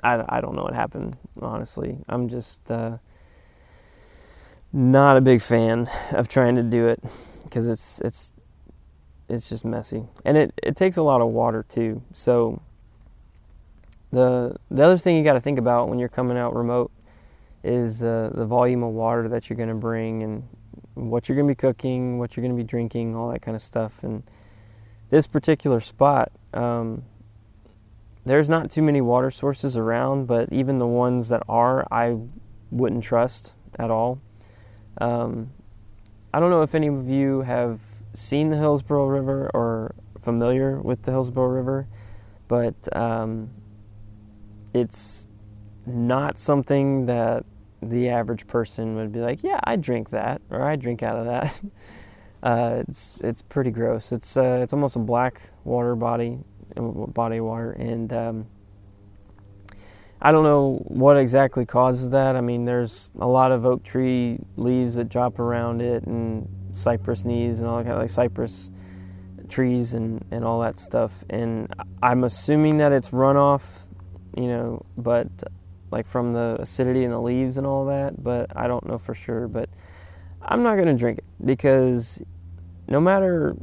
I, 0.03 0.37
I 0.37 0.41
don't 0.41 0.55
know 0.55 0.63
what 0.63 0.73
happened. 0.73 1.17
Honestly, 1.41 1.99
I'm 2.09 2.29
just 2.29 2.69
uh, 2.71 2.97
not 4.73 5.17
a 5.17 5.21
big 5.21 5.41
fan 5.41 5.89
of 6.11 6.27
trying 6.27 6.55
to 6.55 6.63
do 6.63 6.87
it 6.87 7.01
because 7.43 7.67
it's 7.67 8.01
it's 8.01 8.33
it's 9.29 9.49
just 9.49 9.65
messy 9.65 10.03
and 10.23 10.37
it, 10.37 10.53
it 10.63 10.75
takes 10.75 10.97
a 10.97 11.01
lot 11.01 11.21
of 11.21 11.29
water 11.29 11.63
too 11.63 12.01
so 12.13 12.61
the 14.11 14.55
the 14.71 14.83
other 14.83 14.97
thing 14.97 15.17
you 15.17 15.23
got 15.23 15.33
to 15.33 15.39
think 15.39 15.59
about 15.59 15.89
when 15.89 15.99
you're 15.99 16.09
coming 16.09 16.37
out 16.37 16.55
remote 16.55 16.91
is 17.63 18.01
uh, 18.01 18.31
the 18.33 18.45
volume 18.45 18.83
of 18.83 18.93
water 18.93 19.27
that 19.27 19.49
you're 19.49 19.57
going 19.57 19.69
to 19.69 19.75
bring 19.75 20.23
and 20.23 20.47
what 20.93 21.27
you're 21.27 21.35
going 21.35 21.47
to 21.47 21.51
be 21.51 21.55
cooking 21.55 22.17
what 22.17 22.35
you're 22.35 22.43
going 22.43 22.55
to 22.55 22.61
be 22.61 22.67
drinking 22.67 23.15
all 23.15 23.31
that 23.31 23.41
kind 23.41 23.55
of 23.55 23.61
stuff. 23.61 24.03
And 24.03 24.23
this 25.09 25.27
particular 25.27 25.79
spot 25.79 26.31
um, 26.53 27.03
there's 28.25 28.49
not 28.49 28.69
too 28.69 28.81
many 28.81 29.01
water 29.01 29.31
sources 29.31 29.75
around 29.77 30.27
but 30.27 30.51
even 30.51 30.77
the 30.77 30.87
ones 30.87 31.29
that 31.29 31.43
are 31.47 31.85
i 31.91 32.17
wouldn't 32.71 33.03
trust 33.03 33.53
at 33.77 33.91
all. 33.91 34.19
Um, 34.99 35.51
I 36.33 36.39
don't 36.39 36.49
know 36.49 36.63
if 36.63 36.75
any 36.75 36.87
of 36.87 37.07
you 37.07 37.41
have 37.41 37.79
seen 38.13 38.49
the 38.49 38.57
Hillsborough 38.57 39.07
River 39.07 39.49
or 39.53 39.95
familiar 40.19 40.79
with 40.79 41.03
the 41.03 41.11
Hillsborough 41.11 41.49
River, 41.49 41.87
but 42.47 42.95
um, 42.95 43.49
it's 44.77 45.27
not 45.85 46.37
something 46.37 47.05
that 47.05 47.45
the 47.81 48.09
average 48.09 48.47
person 48.47 48.95
would 48.95 49.11
be 49.11 49.19
like, 49.19 49.43
yeah, 49.43 49.59
I 49.63 49.75
drink 49.75 50.09
that, 50.11 50.41
or 50.49 50.61
I 50.61 50.75
drink 50.75 51.03
out 51.03 51.17
of 51.17 51.25
that. 51.25 51.61
Uh, 52.43 52.83
it's 52.87 53.17
it's 53.21 53.41
pretty 53.41 53.71
gross. 53.71 54.11
It's 54.11 54.37
uh, 54.37 54.59
it's 54.61 54.71
almost 54.71 54.95
a 54.95 54.99
black 54.99 55.41
water 55.63 55.95
body, 55.95 56.37
body 56.75 57.37
of 57.37 57.45
water, 57.45 57.71
and 57.71 58.13
um, 58.13 58.45
I 60.21 60.31
don't 60.31 60.43
know 60.43 60.83
what 60.85 61.17
exactly 61.17 61.65
causes 61.65 62.11
that. 62.11 62.35
I 62.35 62.41
mean, 62.41 62.65
there's 62.65 63.11
a 63.19 63.27
lot 63.27 63.51
of 63.51 63.65
oak 63.65 63.83
tree 63.83 64.37
leaves 64.55 64.95
that 64.95 65.09
drop 65.09 65.39
around 65.39 65.81
it, 65.81 66.03
and 66.03 66.47
cypress 66.73 67.25
knees, 67.25 67.59
and 67.59 67.67
all 67.67 67.77
that 67.77 67.85
kind 67.85 67.95
of 67.95 68.01
like 68.01 68.11
cypress 68.11 68.69
trees 69.49 69.95
and 69.95 70.23
and 70.29 70.45
all 70.45 70.61
that 70.61 70.77
stuff. 70.77 71.23
And 71.31 71.73
I'm 72.03 72.23
assuming 72.23 72.77
that 72.77 72.91
it's 72.91 73.09
runoff, 73.09 73.86
you 74.37 74.47
know, 74.47 74.85
but 74.97 75.27
like 75.91 76.05
from 76.05 76.33
the 76.33 76.57
acidity 76.59 77.03
in 77.03 77.11
the 77.11 77.21
leaves 77.21 77.57
and 77.57 77.65
all 77.65 77.85
that. 77.85 78.21
But 78.23 78.55
I 78.55 78.67
don't 78.67 78.85
know 78.85 78.97
for 78.97 79.15
sure. 79.15 79.47
But 79.47 79.69
I'm 80.41 80.63
not 80.63 80.75
going 80.75 80.87
to 80.87 80.95
drink 80.95 81.19
it 81.19 81.25
because 81.43 82.21
no 82.87 82.99
matter 82.99 83.55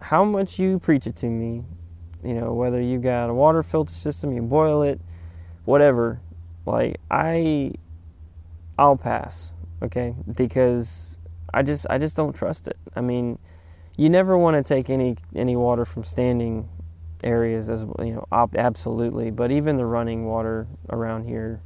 how 0.00 0.24
much 0.24 0.58
you 0.58 0.78
preach 0.78 1.06
it 1.06 1.16
to 1.16 1.26
me, 1.26 1.64
you 2.24 2.34
know, 2.34 2.52
whether 2.54 2.80
you 2.80 2.98
got 2.98 3.30
a 3.30 3.34
water 3.34 3.62
filter 3.62 3.94
system, 3.94 4.32
you 4.32 4.42
boil 4.42 4.82
it, 4.82 5.00
whatever, 5.64 6.20
like 6.64 6.96
I 7.10 7.72
I'll 8.78 8.96
pass, 8.96 9.54
okay? 9.82 10.14
Because 10.34 11.18
I 11.54 11.62
just 11.62 11.86
I 11.88 11.98
just 11.98 12.16
don't 12.16 12.34
trust 12.34 12.68
it. 12.68 12.76
I 12.94 13.00
mean, 13.00 13.38
you 13.96 14.10
never 14.10 14.36
want 14.36 14.56
to 14.56 14.74
take 14.74 14.90
any 14.90 15.16
any 15.34 15.56
water 15.56 15.84
from 15.84 16.04
standing 16.04 16.68
areas 17.22 17.70
as 17.70 17.82
you 18.00 18.12
know 18.12 18.26
absolutely, 18.56 19.30
but 19.30 19.50
even 19.50 19.76
the 19.76 19.86
running 19.86 20.26
water 20.26 20.66
around 20.90 21.24
here 21.24 21.60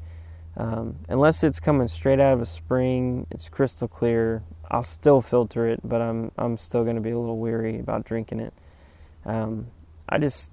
um, 0.56 0.96
unless 1.08 1.42
it's 1.42 1.60
coming 1.60 1.88
straight 1.88 2.20
out 2.20 2.34
of 2.34 2.40
a 2.40 2.46
spring, 2.46 3.26
it's 3.30 3.48
crystal 3.48 3.88
clear. 3.88 4.42
I'll 4.70 4.82
still 4.82 5.20
filter 5.20 5.66
it, 5.66 5.80
but 5.82 6.00
I'm 6.00 6.32
I'm 6.36 6.56
still 6.58 6.82
going 6.84 6.96
to 6.96 7.02
be 7.02 7.10
a 7.10 7.18
little 7.18 7.38
weary 7.38 7.78
about 7.78 8.04
drinking 8.04 8.40
it. 8.40 8.52
Um, 9.24 9.68
I 10.08 10.18
just 10.18 10.52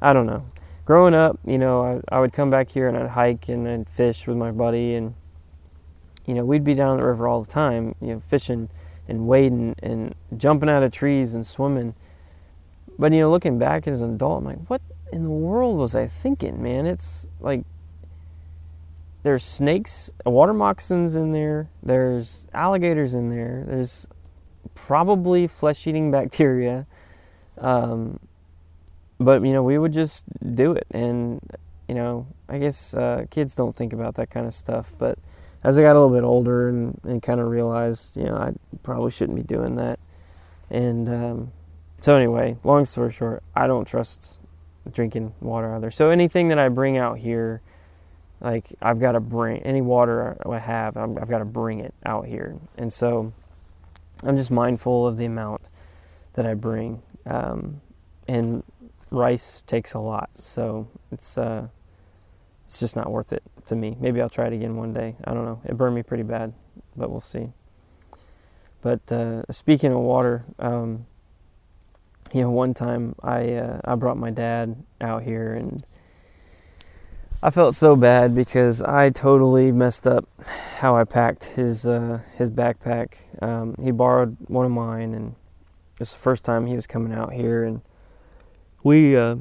I 0.00 0.12
don't 0.12 0.26
know. 0.26 0.44
Growing 0.84 1.14
up, 1.14 1.38
you 1.44 1.58
know, 1.58 1.82
I, 1.84 2.16
I 2.16 2.20
would 2.20 2.32
come 2.32 2.50
back 2.50 2.70
here 2.70 2.88
and 2.88 2.96
I'd 2.96 3.10
hike 3.10 3.48
and 3.48 3.68
I'd 3.68 3.88
fish 3.88 4.26
with 4.26 4.36
my 4.36 4.50
buddy, 4.50 4.94
and 4.94 5.14
you 6.26 6.34
know, 6.34 6.44
we'd 6.44 6.64
be 6.64 6.74
down 6.74 6.98
the 6.98 7.04
river 7.04 7.28
all 7.28 7.40
the 7.40 7.50
time, 7.50 7.94
you 8.00 8.08
know, 8.08 8.20
fishing 8.20 8.68
and 9.06 9.26
wading 9.26 9.74
and 9.82 10.14
jumping 10.36 10.68
out 10.68 10.82
of 10.82 10.92
trees 10.92 11.34
and 11.34 11.46
swimming. 11.46 11.94
But 12.98 13.12
you 13.12 13.20
know, 13.20 13.30
looking 13.30 13.58
back 13.58 13.86
as 13.86 14.02
an 14.02 14.14
adult, 14.14 14.38
I'm 14.38 14.44
like, 14.44 14.68
what 14.68 14.82
in 15.12 15.22
the 15.22 15.30
world 15.30 15.78
was 15.78 15.94
I 15.94 16.06
thinking, 16.06 16.62
man? 16.62 16.86
It's 16.86 17.30
like 17.40 17.64
there's 19.22 19.44
snakes, 19.44 20.10
water 20.24 20.52
moccasins 20.52 21.14
in 21.14 21.32
there. 21.32 21.68
There's 21.82 22.48
alligators 22.52 23.14
in 23.14 23.28
there. 23.28 23.64
There's 23.66 24.08
probably 24.74 25.46
flesh-eating 25.46 26.10
bacteria. 26.12 26.86
Um, 27.58 28.20
but 29.20 29.44
you 29.44 29.52
know, 29.52 29.62
we 29.62 29.78
would 29.78 29.92
just 29.92 30.24
do 30.54 30.72
it, 30.72 30.86
and 30.90 31.40
you 31.88 31.94
know, 31.94 32.26
I 32.48 32.58
guess 32.58 32.94
uh, 32.94 33.26
kids 33.30 33.54
don't 33.54 33.74
think 33.74 33.92
about 33.92 34.14
that 34.16 34.30
kind 34.30 34.46
of 34.46 34.54
stuff. 34.54 34.92
But 34.96 35.18
as 35.64 35.78
I 35.78 35.82
got 35.82 35.96
a 35.96 36.00
little 36.00 36.14
bit 36.14 36.24
older 36.24 36.68
and, 36.68 37.00
and 37.02 37.22
kind 37.22 37.40
of 37.40 37.48
realized, 37.48 38.16
you 38.16 38.24
know, 38.24 38.36
I 38.36 38.52
probably 38.82 39.10
shouldn't 39.10 39.36
be 39.36 39.42
doing 39.42 39.74
that. 39.74 39.98
And 40.70 41.08
um, 41.08 41.52
so 42.00 42.14
anyway, 42.14 42.56
long 42.64 42.84
story 42.84 43.12
short, 43.12 43.42
I 43.54 43.66
don't 43.66 43.86
trust 43.86 44.40
drinking 44.90 45.34
water 45.40 45.74
either. 45.74 45.90
So 45.90 46.10
anything 46.10 46.48
that 46.48 46.58
I 46.58 46.68
bring 46.68 46.96
out 46.96 47.18
here 47.18 47.60
like 48.40 48.72
I've 48.80 49.00
got 49.00 49.12
to 49.12 49.20
bring 49.20 49.62
any 49.62 49.80
water 49.80 50.36
I 50.48 50.58
have, 50.58 50.96
i 50.96 51.00
have 51.00 51.28
got 51.28 51.38
to 51.38 51.44
bring 51.44 51.80
it 51.80 51.94
out 52.04 52.26
here. 52.26 52.56
And 52.76 52.92
so 52.92 53.32
I'm 54.22 54.36
just 54.36 54.50
mindful 54.50 55.06
of 55.06 55.16
the 55.16 55.24
amount 55.24 55.62
that 56.34 56.46
I 56.46 56.54
bring. 56.54 57.02
Um, 57.26 57.80
and 58.26 58.62
rice 59.10 59.62
takes 59.62 59.94
a 59.94 59.98
lot, 59.98 60.30
so 60.38 60.88
it's 61.10 61.36
uh, 61.38 61.68
it's 62.64 62.78
just 62.78 62.94
not 62.94 63.10
worth 63.10 63.32
it 63.32 63.42
to 63.66 63.74
me. 63.74 63.96
Maybe 63.98 64.20
I'll 64.20 64.28
try 64.28 64.46
it 64.46 64.52
again 64.52 64.76
one 64.76 64.92
day. 64.92 65.16
I 65.24 65.34
don't 65.34 65.44
know. 65.44 65.60
It 65.64 65.76
burned 65.76 65.94
me 65.94 66.02
pretty 66.02 66.22
bad, 66.22 66.52
but 66.96 67.10
we'll 67.10 67.20
see. 67.20 67.48
But 68.80 69.10
uh, 69.10 69.42
speaking 69.50 69.92
of 69.92 70.00
water, 70.00 70.44
um, 70.58 71.06
you 72.32 72.42
know, 72.42 72.50
one 72.50 72.74
time 72.74 73.14
I 73.22 73.54
uh, 73.54 73.80
I 73.84 73.94
brought 73.94 74.16
my 74.16 74.30
dad 74.30 74.76
out 75.00 75.22
here 75.22 75.54
and 75.54 75.84
I 77.40 77.50
felt 77.50 77.76
so 77.76 77.94
bad 77.94 78.34
because 78.34 78.82
I 78.82 79.10
totally 79.10 79.70
messed 79.70 80.08
up 80.08 80.28
how 80.78 80.96
I 80.96 81.04
packed 81.04 81.44
his 81.44 81.86
uh, 81.86 82.20
his 82.36 82.50
backpack. 82.50 83.14
Um, 83.40 83.76
he 83.80 83.92
borrowed 83.92 84.36
one 84.48 84.66
of 84.66 84.72
mine, 84.72 85.14
and 85.14 85.36
it's 86.00 86.12
the 86.12 86.18
first 86.18 86.44
time 86.44 86.66
he 86.66 86.74
was 86.74 86.88
coming 86.88 87.12
out 87.12 87.32
here, 87.32 87.62
and 87.62 87.80
we 88.82 89.16
uh, 89.16 89.36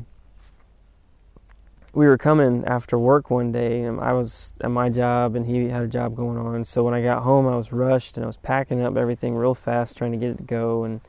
we 1.91 2.05
were 2.05 2.19
coming 2.19 2.63
after 2.65 2.99
work 2.99 3.31
one 3.31 3.51
day, 3.51 3.81
and 3.81 3.99
I 3.99 4.13
was 4.13 4.53
at 4.61 4.69
my 4.69 4.89
job, 4.89 5.35
and 5.35 5.47
he 5.47 5.69
had 5.69 5.83
a 5.83 5.87
job 5.87 6.15
going 6.15 6.37
on. 6.37 6.65
So 6.65 6.83
when 6.83 6.93
I 6.93 7.01
got 7.01 7.23
home, 7.23 7.47
I 7.47 7.55
was 7.55 7.73
rushed, 7.73 8.15
and 8.15 8.23
I 8.23 8.27
was 8.27 8.37
packing 8.37 8.79
up 8.79 8.95
everything 8.95 9.35
real 9.35 9.55
fast, 9.55 9.97
trying 9.97 10.11
to 10.11 10.19
get 10.19 10.29
it 10.29 10.37
to 10.37 10.43
go, 10.43 10.83
and 10.83 11.01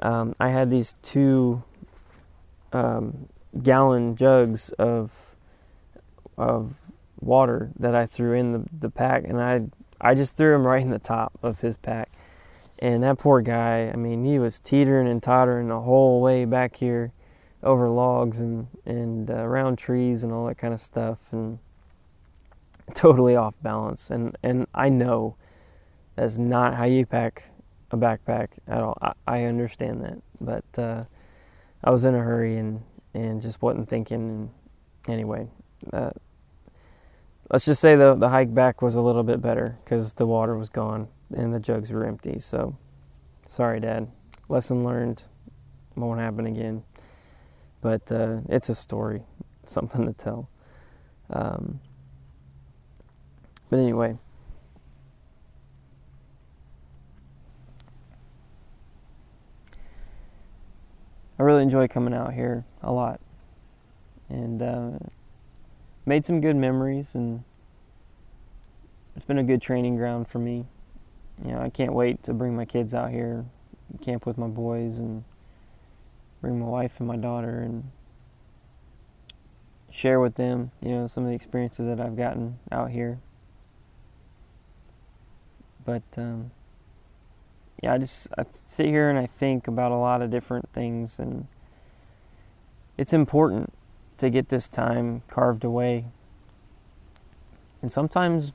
um, 0.00 0.34
I 0.40 0.48
had 0.48 0.70
these 0.70 0.94
two 1.02 1.62
um, 2.72 3.28
gallon 3.62 4.16
jugs 4.16 4.70
of 4.72 5.36
of 6.38 6.76
water 7.20 7.70
that 7.78 7.94
I 7.94 8.06
threw 8.06 8.32
in 8.32 8.52
the, 8.52 8.64
the 8.80 8.90
pack, 8.90 9.24
and 9.24 9.40
I 9.40 9.62
I 10.00 10.14
just 10.14 10.36
threw 10.36 10.54
him 10.54 10.66
right 10.66 10.82
in 10.82 10.90
the 10.90 10.98
top 10.98 11.38
of 11.42 11.60
his 11.60 11.76
pack. 11.76 12.10
And 12.78 13.04
that 13.04 13.18
poor 13.18 13.40
guy, 13.42 13.90
I 13.92 13.96
mean, 13.96 14.24
he 14.24 14.40
was 14.40 14.58
teetering 14.58 15.06
and 15.06 15.22
tottering 15.22 15.68
the 15.68 15.80
whole 15.80 16.20
way 16.20 16.44
back 16.44 16.74
here 16.76 17.12
over 17.62 17.88
logs 17.88 18.40
and 18.40 18.66
and 18.84 19.30
uh, 19.30 19.34
around 19.34 19.76
trees 19.76 20.24
and 20.24 20.32
all 20.32 20.46
that 20.46 20.58
kind 20.58 20.74
of 20.74 20.80
stuff, 20.80 21.32
and 21.32 21.58
totally 22.94 23.36
off 23.36 23.54
balance. 23.62 24.10
And 24.10 24.36
and 24.42 24.66
I 24.74 24.88
know 24.88 25.36
that's 26.16 26.38
not 26.38 26.74
how 26.74 26.84
you 26.84 27.06
pack 27.06 27.50
a 27.92 27.96
backpack 27.96 28.48
at 28.66 28.80
all. 28.80 28.96
I, 29.02 29.12
I 29.26 29.44
understand 29.44 30.02
that, 30.02 30.18
but 30.40 30.82
uh, 30.82 31.04
I 31.84 31.90
was 31.90 32.04
in 32.04 32.14
a 32.14 32.18
hurry 32.18 32.56
and 32.56 32.82
and 33.14 33.42
just 33.42 33.60
wasn't 33.62 33.88
thinking. 33.88 34.20
And 34.30 34.50
anyway, 35.08 35.48
uh, 35.92 36.10
let's 37.50 37.64
just 37.64 37.80
say 37.80 37.94
the 37.94 38.14
the 38.14 38.30
hike 38.30 38.54
back 38.54 38.82
was 38.82 38.94
a 38.94 39.02
little 39.02 39.22
bit 39.22 39.40
better 39.40 39.78
because 39.84 40.14
the 40.14 40.26
water 40.26 40.56
was 40.56 40.70
gone 40.70 41.08
and 41.34 41.54
the 41.54 41.60
jugs 41.60 41.90
were 41.90 42.06
empty. 42.06 42.38
So, 42.38 42.76
sorry, 43.48 43.80
Dad. 43.80 44.08
Lesson 44.48 44.84
learned. 44.84 45.24
Won't 45.94 46.20
happen 46.20 46.46
again. 46.46 46.82
But 47.80 48.10
uh, 48.10 48.40
it's 48.48 48.68
a 48.68 48.74
story, 48.74 49.22
something 49.66 50.06
to 50.06 50.12
tell. 50.12 50.48
Um, 51.30 51.80
but 53.70 53.78
anyway. 53.78 54.18
I 61.42 61.44
really 61.44 61.64
enjoy 61.64 61.88
coming 61.88 62.14
out 62.14 62.34
here 62.34 62.64
a 62.84 62.92
lot. 62.92 63.20
And 64.28 64.62
uh, 64.62 64.90
made 66.06 66.24
some 66.24 66.40
good 66.40 66.54
memories 66.54 67.16
and 67.16 67.42
it's 69.16 69.24
been 69.24 69.38
a 69.38 69.42
good 69.42 69.60
training 69.60 69.96
ground 69.96 70.28
for 70.28 70.38
me. 70.38 70.66
You 71.44 71.50
know, 71.50 71.60
I 71.60 71.68
can't 71.68 71.94
wait 71.94 72.22
to 72.22 72.32
bring 72.32 72.54
my 72.54 72.64
kids 72.64 72.94
out 72.94 73.10
here, 73.10 73.44
camp 74.00 74.24
with 74.24 74.38
my 74.38 74.46
boys, 74.46 75.00
and 75.00 75.24
bring 76.40 76.60
my 76.60 76.66
wife 76.66 77.00
and 77.00 77.08
my 77.08 77.16
daughter 77.16 77.58
and 77.58 77.90
share 79.90 80.20
with 80.20 80.36
them, 80.36 80.70
you 80.80 80.92
know, 80.92 81.06
some 81.08 81.24
of 81.24 81.30
the 81.30 81.34
experiences 81.34 81.86
that 81.86 81.98
I've 81.98 82.16
gotten 82.16 82.60
out 82.70 82.92
here. 82.92 83.18
But 85.84 86.04
um, 86.16 86.52
yeah, 87.82 87.92
I 87.92 87.98
just 87.98 88.28
I 88.38 88.46
sit 88.56 88.86
here 88.86 89.10
and 89.10 89.18
I 89.18 89.26
think 89.26 89.66
about 89.66 89.90
a 89.90 89.96
lot 89.96 90.22
of 90.22 90.30
different 90.30 90.68
things, 90.72 91.18
and 91.18 91.48
it's 92.96 93.12
important 93.12 93.72
to 94.18 94.30
get 94.30 94.48
this 94.48 94.68
time 94.68 95.22
carved 95.28 95.64
away. 95.64 96.06
And 97.82 97.92
sometimes 97.92 98.52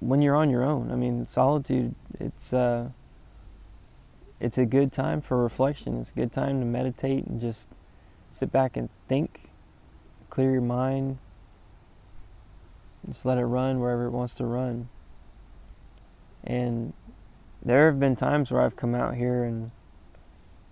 when 0.00 0.22
you're 0.22 0.34
on 0.34 0.48
your 0.48 0.64
own, 0.64 0.90
I 0.90 0.96
mean, 0.96 1.26
solitude, 1.26 1.94
it's 2.18 2.54
uh, 2.54 2.88
it's 4.40 4.56
a 4.56 4.64
good 4.64 4.90
time 4.90 5.20
for 5.20 5.42
reflection. 5.42 6.00
It's 6.00 6.10
a 6.10 6.14
good 6.14 6.32
time 6.32 6.60
to 6.60 6.66
meditate 6.66 7.26
and 7.26 7.38
just 7.38 7.68
sit 8.30 8.50
back 8.50 8.78
and 8.78 8.88
think, 9.08 9.50
clear 10.30 10.52
your 10.52 10.62
mind, 10.62 11.18
just 13.06 13.26
let 13.26 13.36
it 13.36 13.44
run 13.44 13.78
wherever 13.78 14.06
it 14.06 14.10
wants 14.10 14.34
to 14.36 14.46
run. 14.46 14.88
And 16.42 16.94
there 17.64 17.86
have 17.86 17.98
been 17.98 18.16
times 18.16 18.50
where 18.50 18.60
I've 18.60 18.76
come 18.76 18.94
out 18.94 19.14
here 19.14 19.44
and 19.44 19.70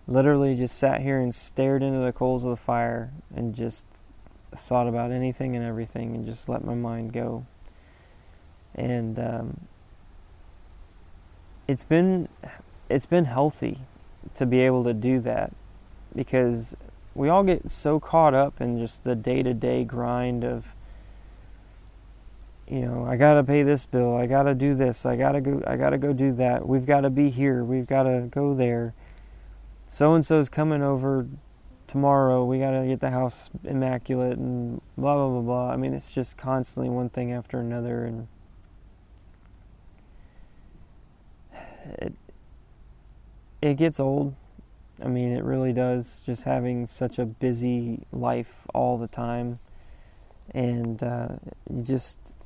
literally 0.06 0.54
just 0.54 0.76
sat 0.76 1.00
here 1.00 1.20
and 1.20 1.34
stared 1.34 1.82
into 1.82 2.00
the 2.00 2.12
coals 2.12 2.44
of 2.44 2.50
the 2.50 2.56
fire 2.56 3.12
and 3.34 3.54
just 3.54 3.86
thought 4.54 4.86
about 4.86 5.10
anything 5.10 5.56
and 5.56 5.64
everything 5.64 6.14
and 6.14 6.26
just 6.26 6.48
let 6.48 6.64
my 6.64 6.74
mind 6.74 7.12
go. 7.12 7.46
And 8.74 9.18
um, 9.18 9.60
it's 11.68 11.84
been 11.84 12.28
it's 12.88 13.06
been 13.06 13.24
healthy 13.24 13.78
to 14.34 14.46
be 14.46 14.60
able 14.60 14.84
to 14.84 14.92
do 14.92 15.20
that 15.20 15.52
because 16.14 16.76
we 17.14 17.28
all 17.28 17.42
get 17.42 17.70
so 17.70 17.98
caught 17.98 18.34
up 18.34 18.60
in 18.60 18.78
just 18.78 19.04
the 19.04 19.14
day-to-day 19.14 19.84
grind 19.84 20.44
of 20.44 20.74
you 22.68 22.80
know, 22.80 23.04
I 23.04 23.16
got 23.16 23.34
to 23.34 23.44
pay 23.44 23.62
this 23.62 23.86
bill, 23.86 24.16
I 24.16 24.26
got 24.26 24.44
to 24.44 24.54
do 24.54 24.74
this, 24.74 25.04
I 25.04 25.16
got 25.16 25.32
to 25.32 25.40
go 25.40 25.62
I 25.66 25.76
got 25.76 25.90
to 25.90 25.98
go 25.98 26.12
do 26.12 26.32
that. 26.34 26.66
We've 26.66 26.86
got 26.86 27.02
to 27.02 27.10
be 27.10 27.30
here, 27.30 27.64
we've 27.64 27.86
got 27.86 28.04
to 28.04 28.28
go 28.30 28.54
there. 28.54 28.94
So 29.86 30.14
and 30.14 30.24
so's 30.24 30.48
coming 30.48 30.82
over 30.82 31.26
tomorrow. 31.86 32.44
We 32.44 32.58
got 32.58 32.70
to 32.70 32.86
get 32.86 33.00
the 33.00 33.10
house 33.10 33.50
immaculate 33.64 34.38
and 34.38 34.80
blah 34.96 35.14
blah 35.14 35.28
blah 35.28 35.40
blah. 35.40 35.70
I 35.70 35.76
mean, 35.76 35.92
it's 35.92 36.12
just 36.12 36.38
constantly 36.38 36.88
one 36.88 37.10
thing 37.10 37.32
after 37.32 37.60
another 37.60 38.04
and 38.04 38.28
it 41.98 42.14
it 43.60 43.74
gets 43.74 44.00
old. 44.00 44.34
I 45.02 45.08
mean, 45.08 45.32
it 45.32 45.44
really 45.44 45.72
does. 45.72 46.22
Just 46.24 46.44
having 46.44 46.86
such 46.86 47.18
a 47.18 47.26
busy 47.26 48.06
life 48.12 48.66
all 48.72 48.98
the 48.98 49.08
time, 49.08 49.58
and 50.54 51.02
uh, 51.02 51.28
you 51.68 51.82
just 51.82 52.36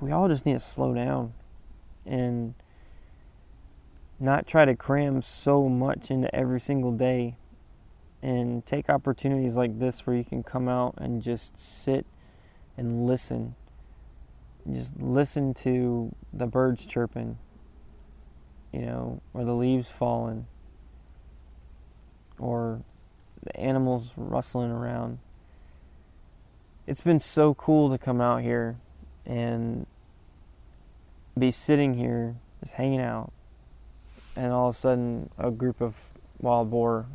we 0.00 0.10
all 0.10 0.28
just 0.28 0.46
need 0.46 0.54
to 0.54 0.60
slow 0.60 0.94
down 0.94 1.32
and 2.06 2.54
not 4.18 4.46
try 4.46 4.64
to 4.64 4.74
cram 4.76 5.22
so 5.22 5.68
much 5.68 6.10
into 6.10 6.34
every 6.34 6.60
single 6.60 6.92
day 6.92 7.36
and 8.22 8.66
take 8.66 8.90
opportunities 8.90 9.56
like 9.56 9.78
this 9.78 10.06
where 10.06 10.16
you 10.16 10.24
can 10.24 10.42
come 10.42 10.68
out 10.68 10.94
and 10.98 11.22
just 11.22 11.58
sit 11.58 12.06
and 12.76 13.06
listen 13.06 13.54
just 14.70 15.00
listen 15.00 15.54
to 15.54 16.14
the 16.32 16.46
birds 16.46 16.84
chirping 16.84 17.38
you 18.72 18.82
know, 18.82 19.20
or 19.34 19.44
the 19.44 19.52
leaves 19.52 19.88
falling, 19.88 20.46
or 22.38 22.82
the 23.42 23.56
animals 23.58 24.12
rustling 24.16 24.70
around. 24.70 25.18
It's 26.86 27.00
been 27.00 27.20
so 27.20 27.54
cool 27.54 27.90
to 27.90 27.98
come 27.98 28.20
out 28.20 28.42
here 28.42 28.76
and 29.30 29.86
be 31.38 31.50
sitting 31.50 31.94
here 31.94 32.36
just 32.60 32.74
hanging 32.74 33.00
out, 33.00 33.32
and 34.34 34.52
all 34.52 34.68
of 34.68 34.74
a 34.74 34.76
sudden 34.76 35.30
a 35.38 35.50
group 35.50 35.80
of 35.80 35.96
wild 36.40 36.70
boar 36.70 37.06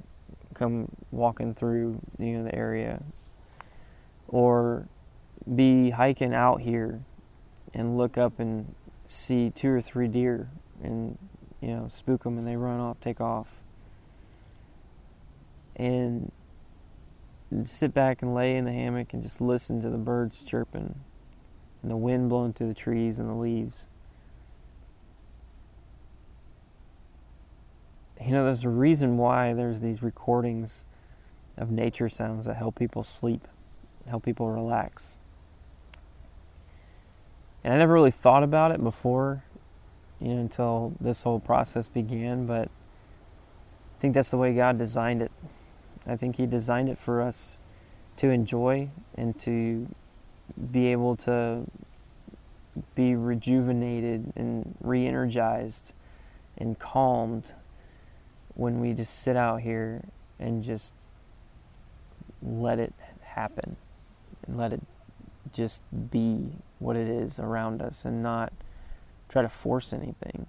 come 0.54 0.88
walking 1.12 1.54
through 1.54 2.00
you 2.18 2.38
know 2.38 2.44
the 2.44 2.56
area, 2.56 3.04
or 4.28 4.88
be 5.54 5.92
hiking 5.92 6.34
out 6.34 6.62
here 6.62 7.02
and 7.74 7.98
look 7.98 8.18
up 8.18 8.40
and 8.40 8.74
see 9.06 9.50
two 9.50 9.70
or 9.70 9.82
three 9.82 10.08
deer 10.08 10.50
and 10.82 11.18
you 11.62 11.68
know, 11.68 11.88
spook 11.90 12.24
them 12.24 12.38
and 12.38 12.48
they 12.48 12.56
run 12.56 12.80
off, 12.80 13.00
take 13.00 13.20
off. 13.20 13.62
And 15.76 16.32
sit 17.66 17.94
back 17.94 18.22
and 18.22 18.34
lay 18.34 18.56
in 18.56 18.66
the 18.66 18.72
hammock 18.72 19.14
and 19.14 19.24
just 19.24 19.42
listen 19.42 19.82
to 19.82 19.90
the 19.90 19.98
birds 19.98 20.44
chirping 20.44 21.04
and 21.86 21.92
the 21.92 21.96
wind 21.96 22.30
blowing 22.30 22.52
through 22.52 22.70
the 22.70 22.74
trees 22.74 23.20
and 23.20 23.30
the 23.30 23.36
leaves. 23.36 23.86
You 28.20 28.32
know, 28.32 28.44
there's 28.46 28.66
a 28.66 28.70
reason 28.70 29.18
why 29.18 29.54
there's 29.54 29.82
these 29.82 30.02
recordings 30.02 30.86
of 31.58 31.70
nature 31.70 32.10
sounds 32.10 32.46
that 32.46 32.56
help 32.56 32.80
people 32.80 33.04
sleep, 33.04 33.48
help 34.08 34.26
people 34.26 34.50
relax. 34.50 35.20
And 37.64 37.72
I 37.72 37.78
never 37.78 37.94
really 37.94 38.10
thought 38.10 38.42
about 38.42 38.72
it 38.72 38.84
before 38.84 39.44
you 40.20 40.30
know, 40.30 40.42
until 40.42 40.96
this 41.00 41.22
whole 41.22 41.40
process 41.40 41.88
began. 41.88 42.48
But 42.48 42.70
I 42.70 44.00
think 44.00 44.16
that's 44.16 44.32
the 44.32 44.38
way 44.38 44.56
God 44.56 44.80
designed 44.80 45.22
it. 45.22 45.32
I 46.08 46.16
think 46.16 46.38
He 46.38 46.48
designed 46.48 46.90
it 46.90 46.98
for 46.98 47.22
us 47.22 47.62
to 48.18 48.32
enjoy 48.32 48.90
and 49.16 49.38
to 49.42 49.88
be 50.72 50.88
able 50.88 51.16
to 51.16 51.66
be 52.94 53.16
rejuvenated 53.16 54.34
and 54.36 54.76
re 54.82 55.06
energized 55.08 55.94
and 56.58 56.78
calmed 56.80 57.54
when 58.54 58.80
we 58.80 58.94
just 58.94 59.20
sit 59.20 59.36
out 59.36 59.62
here 59.62 60.04
and 60.40 60.64
just 60.64 60.96
let 62.42 62.80
it 62.80 62.94
happen 63.22 63.76
and 64.46 64.58
let 64.58 64.74
it 64.74 64.82
just 65.52 65.82
be 66.12 66.52
what 66.80 66.96
it 66.96 67.08
is 67.08 67.40
around 67.40 67.82
us 67.82 68.06
and 68.06 68.22
not 68.22 68.52
try 69.30 69.42
to 69.42 69.50
force 69.50 69.94
anything. 69.94 70.48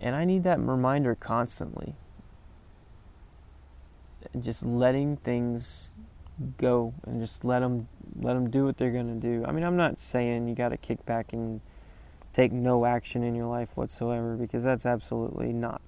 And 0.00 0.14
I 0.14 0.24
need 0.24 0.42
that 0.44 0.60
reminder 0.60 1.14
constantly. 1.14 1.94
Just 4.38 4.64
letting 4.64 5.16
things 5.16 5.92
go 6.56 6.94
and 7.06 7.20
just 7.20 7.44
let 7.44 7.60
them 7.60 7.88
let 8.20 8.34
them 8.34 8.50
do 8.50 8.64
what 8.64 8.76
they're 8.76 8.90
to 8.90 9.14
do. 9.14 9.44
I 9.46 9.52
mean, 9.52 9.64
I'm 9.64 9.76
not 9.76 9.98
saying 9.98 10.48
you 10.48 10.54
got 10.54 10.70
to 10.70 10.76
kick 10.76 11.04
back 11.04 11.32
and 11.32 11.60
take 12.32 12.52
no 12.52 12.84
action 12.84 13.22
in 13.22 13.34
your 13.34 13.46
life 13.46 13.70
whatsoever 13.74 14.36
because 14.36 14.62
that's 14.64 14.86
absolutely 14.86 15.52
not 15.52 15.80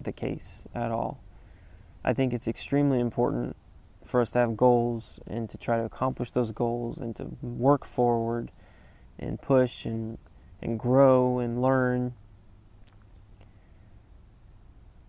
the 0.00 0.12
case 0.12 0.66
at 0.74 0.90
all. 0.90 1.20
I 2.04 2.12
think 2.12 2.32
it's 2.32 2.48
extremely 2.48 3.00
important 3.00 3.56
for 4.04 4.20
us 4.20 4.30
to 4.32 4.38
have 4.38 4.56
goals 4.56 5.20
and 5.26 5.48
to 5.50 5.58
try 5.58 5.76
to 5.76 5.84
accomplish 5.84 6.30
those 6.30 6.52
goals 6.52 6.98
and 6.98 7.14
to 7.16 7.36
work 7.42 7.84
forward 7.84 8.50
and 9.18 9.40
push 9.40 9.84
and, 9.84 10.18
and 10.62 10.78
grow 10.78 11.38
and 11.38 11.60
learn. 11.60 12.14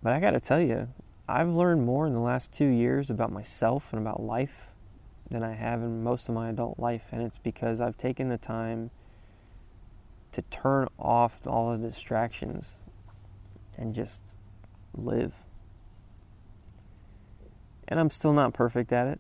But 0.03 0.13
I 0.13 0.19
got 0.19 0.31
to 0.31 0.39
tell 0.39 0.59
you, 0.59 0.89
I've 1.27 1.49
learned 1.49 1.85
more 1.85 2.05
in 2.07 2.13
the 2.13 2.19
last 2.19 2.51
two 2.51 2.65
years 2.65 3.09
about 3.09 3.31
myself 3.31 3.93
and 3.93 4.01
about 4.01 4.21
life 4.21 4.70
than 5.31 5.43
I 5.43 5.53
have 5.53 5.81
in 5.81 6.03
most 6.03 6.29
of 6.29 6.35
my 6.35 6.49
adult 6.49 6.77
life. 6.77 7.07
And 7.11 7.21
it's 7.21 7.39
because 7.39 7.81
I've 7.81 7.97
taken 7.97 8.29
the 8.29 8.37
time 8.37 8.91
to 10.33 10.41
turn 10.43 10.87
off 10.99 11.45
all 11.47 11.71
the 11.71 11.77
distractions 11.77 12.79
and 13.77 13.95
just 13.95 14.23
live. 14.93 15.33
And 17.87 17.99
I'm 17.99 18.09
still 18.09 18.33
not 18.33 18.53
perfect 18.53 18.93
at 18.93 19.07
it. 19.07 19.19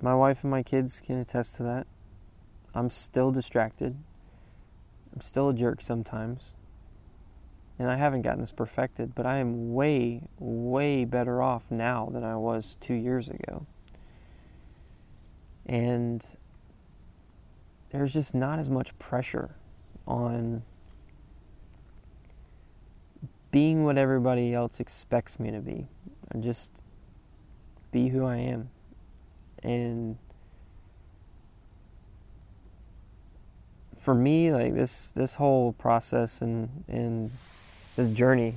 My 0.00 0.14
wife 0.14 0.42
and 0.42 0.50
my 0.50 0.62
kids 0.62 1.00
can 1.00 1.18
attest 1.18 1.56
to 1.56 1.62
that. 1.62 1.86
I'm 2.74 2.90
still 2.90 3.30
distracted. 3.30 3.96
I'm 5.14 5.20
still 5.20 5.48
a 5.48 5.54
jerk 5.54 5.80
sometimes. 5.80 6.54
And 7.78 7.90
I 7.90 7.96
haven't 7.96 8.22
gotten 8.22 8.40
this 8.40 8.52
perfected, 8.52 9.14
but 9.14 9.26
I 9.26 9.38
am 9.38 9.74
way, 9.74 10.22
way 10.38 11.04
better 11.04 11.42
off 11.42 11.70
now 11.70 12.08
than 12.12 12.22
I 12.22 12.36
was 12.36 12.76
two 12.80 12.94
years 12.94 13.28
ago. 13.28 13.66
And 15.66 16.24
there's 17.90 18.12
just 18.12 18.34
not 18.34 18.58
as 18.58 18.68
much 18.68 18.98
pressure 18.98 19.54
on 20.06 20.62
being 23.50 23.84
what 23.84 23.98
everybody 23.98 24.54
else 24.54 24.80
expects 24.80 25.38
me 25.38 25.50
to 25.50 25.60
be. 25.60 25.86
I 26.34 26.38
just 26.38 26.72
be 27.92 28.08
who 28.08 28.24
I 28.24 28.38
am. 28.38 28.70
And 29.62 30.16
for 33.98 34.14
me, 34.14 34.52
like 34.52 34.74
this 34.74 35.12
this 35.12 35.36
whole 35.36 35.72
process 35.74 36.42
and 36.42 36.84
and 36.88 37.30
this 37.94 38.10
journey 38.10 38.54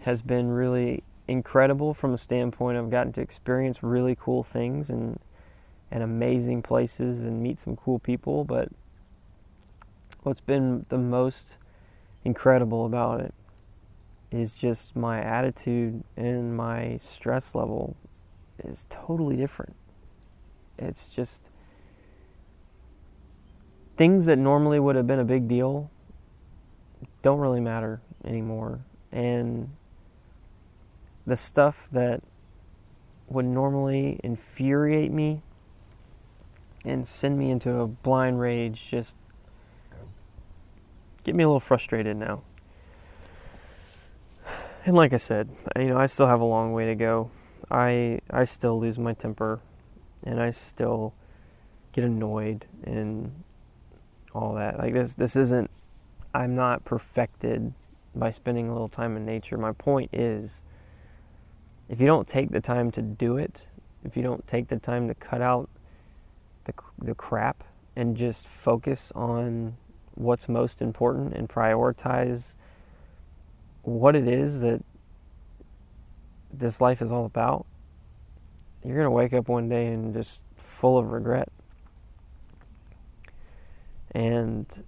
has 0.00 0.20
been 0.20 0.50
really 0.50 1.02
incredible 1.28 1.94
from 1.94 2.12
a 2.12 2.18
standpoint 2.18 2.76
I've 2.76 2.90
gotten 2.90 3.12
to 3.14 3.20
experience 3.20 3.82
really 3.82 4.16
cool 4.18 4.42
things 4.42 4.90
and 4.90 5.18
and 5.90 6.02
amazing 6.02 6.62
places 6.62 7.22
and 7.22 7.42
meet 7.42 7.58
some 7.58 7.76
cool 7.76 7.98
people, 7.98 8.44
but 8.44 8.68
what's 10.22 10.40
been 10.40 10.86
the 10.88 10.98
most 10.98 11.56
incredible 12.24 12.84
about 12.84 13.20
it 13.20 13.34
is 14.30 14.56
just 14.56 14.96
my 14.96 15.20
attitude 15.20 16.02
and 16.16 16.56
my 16.56 16.96
stress 16.98 17.54
level 17.54 17.96
is 18.64 18.86
totally 18.90 19.36
different. 19.36 19.76
It's 20.78 21.08
just 21.08 21.48
things 23.96 24.26
that 24.26 24.36
normally 24.36 24.80
would 24.80 24.96
have 24.96 25.06
been 25.06 25.20
a 25.20 25.24
big 25.24 25.48
deal 25.48 25.90
don't 27.22 27.38
really 27.40 27.60
matter 27.60 28.00
anymore. 28.24 28.80
And 29.10 29.70
the 31.26 31.36
stuff 31.36 31.88
that 31.90 32.22
would 33.28 33.44
normally 33.44 34.20
infuriate 34.22 35.10
me 35.10 35.42
and 36.86 37.06
send 37.06 37.38
me 37.38 37.50
into 37.50 37.80
a 37.80 37.86
blind 37.86 38.40
rage 38.40 38.86
just 38.90 39.16
get 41.24 41.34
me 41.34 41.42
a 41.42 41.48
little 41.48 41.60
frustrated 41.60 42.16
now. 42.16 42.42
And 44.84 44.94
like 44.94 45.12
I 45.12 45.16
said, 45.16 45.48
you 45.74 45.88
know, 45.88 45.98
I 45.98 46.06
still 46.06 46.28
have 46.28 46.40
a 46.40 46.44
long 46.44 46.72
way 46.72 46.86
to 46.86 46.94
go. 46.94 47.30
I 47.68 48.20
I 48.30 48.44
still 48.44 48.78
lose 48.78 49.00
my 49.00 49.14
temper 49.14 49.60
and 50.22 50.40
I 50.40 50.50
still 50.50 51.12
get 51.90 52.04
annoyed 52.04 52.66
and 52.84 53.42
all 54.32 54.54
that. 54.54 54.78
Like 54.78 54.94
this 54.94 55.16
this 55.16 55.34
isn't 55.34 55.68
I'm 56.32 56.54
not 56.54 56.84
perfected 56.84 57.72
by 58.14 58.30
spending 58.30 58.68
a 58.68 58.72
little 58.72 58.88
time 58.88 59.16
in 59.16 59.26
nature. 59.26 59.58
My 59.58 59.72
point 59.72 60.10
is 60.12 60.62
if 61.88 62.00
you 62.00 62.06
don't 62.06 62.28
take 62.28 62.50
the 62.50 62.60
time 62.60 62.92
to 62.92 63.02
do 63.02 63.36
it, 63.36 63.66
if 64.04 64.16
you 64.16 64.22
don't 64.22 64.46
take 64.46 64.68
the 64.68 64.78
time 64.78 65.08
to 65.08 65.14
cut 65.14 65.42
out 65.42 65.68
the 66.66 66.74
the 66.98 67.14
crap 67.14 67.64
and 67.96 68.16
just 68.16 68.46
focus 68.46 69.10
on 69.14 69.76
what's 70.14 70.48
most 70.48 70.82
important 70.82 71.34
and 71.34 71.48
prioritize 71.48 72.54
what 73.82 74.14
it 74.14 74.26
is 74.26 74.62
that 74.62 74.82
this 76.52 76.80
life 76.80 77.00
is 77.00 77.12
all 77.12 77.24
about, 77.24 77.66
you're 78.84 78.96
going 78.96 79.04
to 79.04 79.10
wake 79.10 79.32
up 79.32 79.48
one 79.48 79.68
day 79.68 79.86
and 79.86 80.14
just 80.14 80.44
full 80.56 80.98
of 80.98 81.10
regret. 81.12 81.48
And 84.10 84.84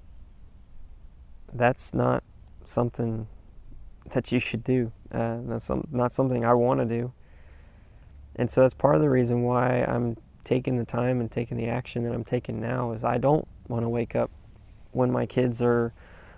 that's 1.52 1.92
not 1.92 2.24
something 2.64 3.26
that 4.10 4.32
you 4.32 4.38
should 4.38 4.64
do. 4.64 4.92
Uh, 5.12 5.38
that's 5.42 5.70
not 5.90 6.12
something 6.12 6.44
I 6.44 6.54
want 6.54 6.80
to 6.80 6.86
do. 6.86 7.12
And 8.36 8.50
so 8.50 8.62
that's 8.62 8.74
part 8.74 8.94
of 8.94 9.00
the 9.00 9.10
reason 9.10 9.42
why 9.42 9.84
I'm 9.86 10.16
taking 10.48 10.78
the 10.78 10.84
time 10.84 11.20
and 11.20 11.30
taking 11.30 11.58
the 11.58 11.68
action 11.68 12.04
that 12.04 12.14
I'm 12.14 12.24
taking 12.24 12.58
now 12.58 12.92
is 12.92 13.04
I 13.04 13.18
don't 13.18 13.46
want 13.68 13.84
to 13.84 13.88
wake 13.90 14.16
up 14.16 14.30
when 14.92 15.12
my 15.12 15.26
kids 15.26 15.60
are 15.60 15.92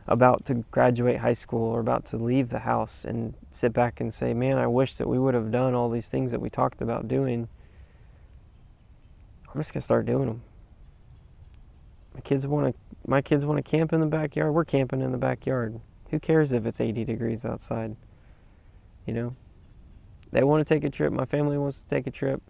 about 0.09 0.45
to 0.47 0.65
graduate 0.73 1.19
high 1.19 1.33
school 1.33 1.63
or 1.63 1.79
about 1.79 2.07
to 2.07 2.17
leave 2.17 2.49
the 2.49 2.61
house 2.61 3.05
and 3.05 3.35
sit 3.53 3.73
back 3.73 4.01
and 4.01 4.13
say, 4.13 4.35
"Man, 4.35 4.59
I 4.59 4.67
wish 4.67 4.95
that 4.95 5.07
we 5.07 5.17
would 5.17 5.35
have 5.35 5.53
done 5.53 5.75
all 5.75 5.89
these 5.89 6.09
things 6.09 6.33
that 6.33 6.41
we 6.41 6.51
talked 6.51 6.83
about 6.83 7.07
doing." 7.07 7.47
I'm 9.55 9.61
just 9.61 9.73
going 9.73 9.81
to 9.81 9.85
start 9.85 10.07
doing 10.07 10.27
them. 10.27 10.43
My 12.13 12.21
kids 12.21 12.49
want 12.49 12.75
to 12.75 12.81
my 13.07 13.23
kids 13.23 13.45
want 13.45 13.65
to 13.65 13.71
camp 13.71 13.93
in 13.93 14.01
the 14.01 14.07
backyard. 14.07 14.53
We're 14.53 14.65
camping 14.65 15.03
in 15.03 15.13
the 15.13 15.19
backyard. 15.19 15.81
Who 16.11 16.19
cares 16.19 16.51
if 16.51 16.67
it's 16.67 16.81
80 16.81 17.05
degrees 17.05 17.45
outside? 17.45 17.95
You 19.07 19.15
know? 19.15 19.37
They 20.33 20.43
want 20.43 20.67
to 20.67 20.75
take 20.75 20.83
a 20.83 20.91
trip. 20.91 21.13
My 21.13 21.27
family 21.27 21.57
wants 21.57 21.81
to 21.83 21.89
take 21.89 22.09
a 22.09 22.11
trip. 22.11 22.43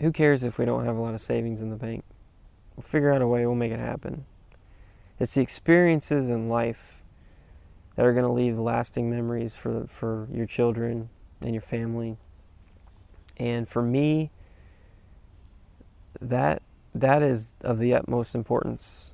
Who 0.00 0.12
cares 0.12 0.42
if 0.42 0.56
we 0.56 0.64
don't 0.64 0.86
have 0.86 0.96
a 0.96 1.00
lot 1.00 1.14
of 1.14 1.20
savings 1.20 1.60
in 1.60 1.70
the 1.70 1.76
bank? 1.76 2.04
We'll 2.74 2.82
figure 2.82 3.12
out 3.12 3.20
a 3.20 3.26
way, 3.26 3.44
we'll 3.44 3.54
make 3.54 3.72
it 3.72 3.78
happen. 3.78 4.24
It's 5.18 5.34
the 5.34 5.42
experiences 5.42 6.30
in 6.30 6.48
life 6.48 7.02
that 7.96 8.06
are 8.06 8.14
going 8.14 8.24
to 8.24 8.32
leave 8.32 8.58
lasting 8.58 9.10
memories 9.10 9.54
for, 9.54 9.86
for 9.88 10.26
your 10.32 10.46
children 10.46 11.10
and 11.42 11.52
your 11.52 11.60
family. 11.60 12.16
And 13.36 13.68
for 13.68 13.82
me, 13.82 14.30
that 16.20 16.62
that 16.94 17.22
is 17.22 17.54
of 17.60 17.78
the 17.78 17.94
utmost 17.94 18.34
importance 18.34 19.12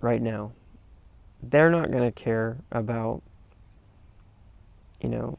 right 0.00 0.20
now. 0.20 0.52
They're 1.42 1.70
not 1.70 1.90
going 1.90 2.04
to 2.04 2.12
care 2.12 2.58
about, 2.70 3.22
you 5.00 5.08
know, 5.08 5.38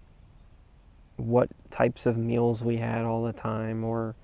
what 1.17 1.49
types 1.69 2.06
of 2.06 2.17
meals 2.17 2.63
we 2.63 2.78
had 2.78 3.06
all 3.06 3.23
the 3.23 3.34
time 3.34 3.84
or, 3.84 4.15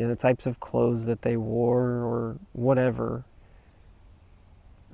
you 0.00 0.06
know, 0.06 0.14
the 0.14 0.16
types 0.16 0.46
of 0.46 0.60
clothes 0.60 1.04
that 1.04 1.20
they 1.20 1.36
wore 1.36 1.82
or 1.82 2.36
whatever 2.54 3.22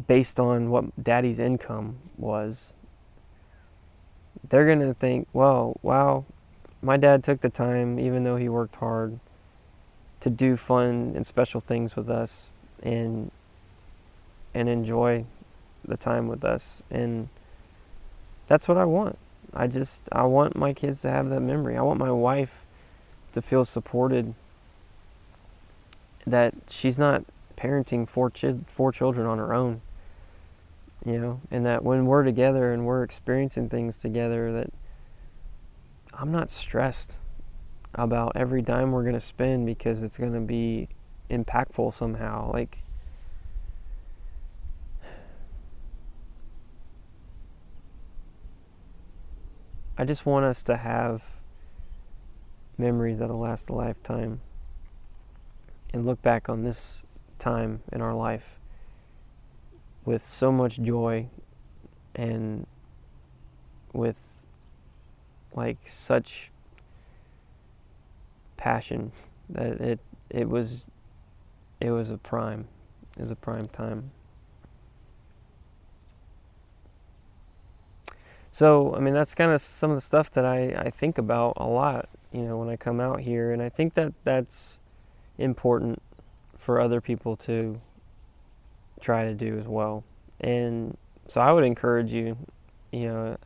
based 0.08 0.40
on 0.40 0.68
what 0.68 0.84
daddy's 1.00 1.38
income 1.38 1.98
was. 2.18 2.74
They're 4.48 4.66
going 4.66 4.80
to 4.80 4.94
think, 4.94 5.28
well, 5.32 5.78
wow, 5.80 6.24
my 6.82 6.96
dad 6.96 7.22
took 7.22 7.40
the 7.40 7.48
time, 7.48 8.00
even 8.00 8.24
though 8.24 8.34
he 8.34 8.48
worked 8.48 8.74
hard, 8.76 9.20
to 10.22 10.28
do 10.28 10.56
fun 10.56 11.12
and 11.14 11.24
special 11.24 11.60
things 11.60 11.94
with 11.94 12.10
us 12.10 12.50
and 12.82 13.30
and 14.54 14.68
enjoy 14.68 15.24
the 15.84 15.96
time 15.96 16.26
with 16.26 16.44
us 16.44 16.82
and 16.90 17.28
that's 18.48 18.66
what 18.66 18.76
I 18.76 18.84
want. 18.86 19.18
I 19.54 19.68
just 19.68 20.08
I 20.10 20.24
want 20.24 20.56
my 20.56 20.72
kids 20.72 21.02
to 21.02 21.10
have 21.10 21.30
that 21.30 21.40
memory. 21.40 21.76
I 21.76 21.82
want 21.82 22.00
my 22.00 22.10
wife 22.10 22.64
to 23.32 23.40
feel 23.40 23.64
supported 23.64 24.34
that 26.26 26.54
she's 26.68 26.98
not 26.98 27.24
parenting 27.56 28.08
four 28.08 28.30
ch- 28.30 28.56
four 28.66 28.92
children 28.92 29.26
on 29.26 29.38
her 29.38 29.54
own. 29.54 29.80
You 31.04 31.20
know, 31.20 31.40
and 31.50 31.64
that 31.64 31.84
when 31.84 32.06
we're 32.06 32.24
together 32.24 32.72
and 32.72 32.84
we're 32.84 33.04
experiencing 33.04 33.68
things 33.68 33.96
together 33.98 34.52
that 34.52 34.72
I'm 36.12 36.32
not 36.32 36.50
stressed 36.50 37.18
about 37.94 38.32
every 38.34 38.60
dime 38.60 38.90
we're 38.90 39.02
going 39.02 39.14
to 39.14 39.20
spend 39.20 39.66
because 39.66 40.02
it's 40.02 40.18
going 40.18 40.32
to 40.32 40.40
be 40.40 40.88
impactful 41.30 41.94
somehow. 41.94 42.50
Like, 42.52 42.78
I 49.96 50.04
just 50.04 50.26
want 50.26 50.44
us 50.44 50.62
to 50.64 50.76
have 50.76 51.22
memories 52.76 53.20
that'll 53.20 53.38
last 53.38 53.68
a 53.70 53.74
lifetime 53.74 54.40
and 55.96 56.04
look 56.04 56.20
back 56.20 56.50
on 56.50 56.62
this 56.62 57.06
time 57.38 57.82
in 57.90 58.02
our 58.02 58.14
life 58.14 58.58
with 60.04 60.22
so 60.22 60.52
much 60.52 60.78
joy 60.80 61.26
and 62.14 62.66
with 63.94 64.44
like 65.54 65.78
such 65.86 66.50
passion 68.58 69.10
that 69.48 69.80
it 69.80 70.00
it 70.28 70.48
was 70.50 70.90
it 71.80 71.90
was 71.90 72.10
a 72.10 72.18
prime 72.18 72.68
it 73.16 73.22
was 73.22 73.30
a 73.30 73.36
prime 73.36 73.66
time. 73.66 74.10
So 78.50 78.94
i 78.94 79.00
mean 79.00 79.14
that's 79.14 79.34
kind 79.34 79.50
of 79.50 79.62
some 79.62 79.90
of 79.90 79.96
the 79.96 80.02
stuff 80.02 80.30
that 80.32 80.44
I, 80.44 80.74
I 80.76 80.90
think 80.90 81.16
about 81.16 81.54
a 81.56 81.66
lot 81.66 82.08
you 82.32 82.42
know 82.42 82.58
when 82.58 82.68
i 82.68 82.76
come 82.76 83.00
out 83.00 83.20
here 83.20 83.52
and 83.52 83.62
i 83.62 83.68
think 83.68 83.94
that 83.94 84.12
that's 84.24 84.78
important 85.38 86.02
for 86.56 86.80
other 86.80 87.00
people 87.00 87.36
to 87.36 87.80
try 89.00 89.24
to 89.24 89.34
do 89.34 89.58
as 89.58 89.66
well 89.66 90.04
and 90.40 90.96
so 91.28 91.40
i 91.40 91.52
would 91.52 91.64
encourage 91.64 92.12
you 92.12 92.36
you 92.92 93.06
know 93.06 93.36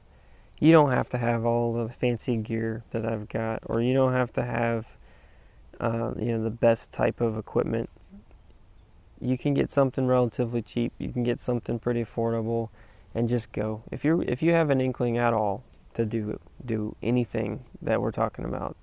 you 0.59 0.72
don't 0.72 0.92
have 0.92 1.09
to 1.09 1.18
have 1.18 1.44
all 1.44 1.72
the 1.72 1.92
fancy 1.92 2.37
gear 2.37 2.85
that 2.92 3.05
i've 3.05 3.29
got 3.29 3.61
or 3.66 3.81
you 3.81 3.92
don't 3.92 4.12
have 4.12 4.33
to 4.33 4.44
have 4.44 4.96
uh, 5.81 6.12
you 6.18 6.37
know 6.37 6.44
the 6.44 6.50
best 6.50 6.92
type 6.92 7.20
of 7.20 7.37
equipment. 7.37 7.88
You 9.20 9.37
can 9.37 9.55
get 9.55 9.70
something 9.70 10.07
relatively 10.07 10.62
cheap. 10.62 10.92
You 10.98 11.11
can 11.12 11.24
get 11.24 11.40
something 11.40 11.79
pretty 11.79 12.05
affordable, 12.05 12.68
and 13.14 13.29
just 13.29 13.53
go. 13.53 13.83
If 13.90 14.05
you 14.05 14.22
if 14.26 14.42
you 14.42 14.53
have 14.53 14.70
an 14.70 14.81
inkling 14.81 15.16
at 15.18 15.33
all 15.33 15.64
to 15.94 16.05
do 16.05 16.38
do 16.64 16.94
anything 17.03 17.64
that 17.81 18.00
we're 18.00 18.12
talking 18.12 18.44
about, 18.44 18.76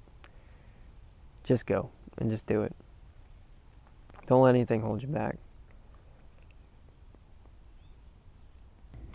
just 1.43 1.65
go 1.65 1.89
and 2.17 2.31
just 2.31 2.47
do 2.47 2.63
it. 2.63 2.75
Don't 4.27 4.41
let 4.41 4.55
anything 4.55 4.81
hold 4.81 5.01
you 5.01 5.07
back. 5.07 5.37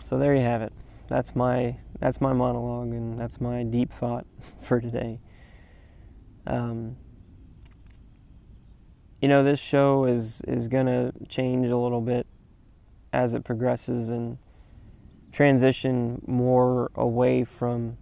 So 0.01 0.17
there 0.17 0.35
you 0.35 0.41
have 0.41 0.61
it. 0.61 0.73
That's 1.07 1.35
my 1.35 1.77
that's 1.99 2.19
my 2.19 2.33
monologue 2.33 2.89
and 2.89 3.17
that's 3.17 3.39
my 3.39 3.63
deep 3.63 3.91
thought 3.91 4.25
for 4.59 4.81
today. 4.81 5.19
Um, 6.45 6.97
you 9.21 9.29
know, 9.29 9.43
this 9.43 9.59
show 9.59 10.05
is 10.05 10.41
is 10.41 10.67
gonna 10.67 11.13
change 11.29 11.67
a 11.67 11.77
little 11.77 12.01
bit 12.01 12.27
as 13.13 13.35
it 13.35 13.43
progresses 13.43 14.09
and 14.09 14.39
transition 15.31 16.21
more 16.27 16.91
away 16.95 17.43
from 17.43 17.97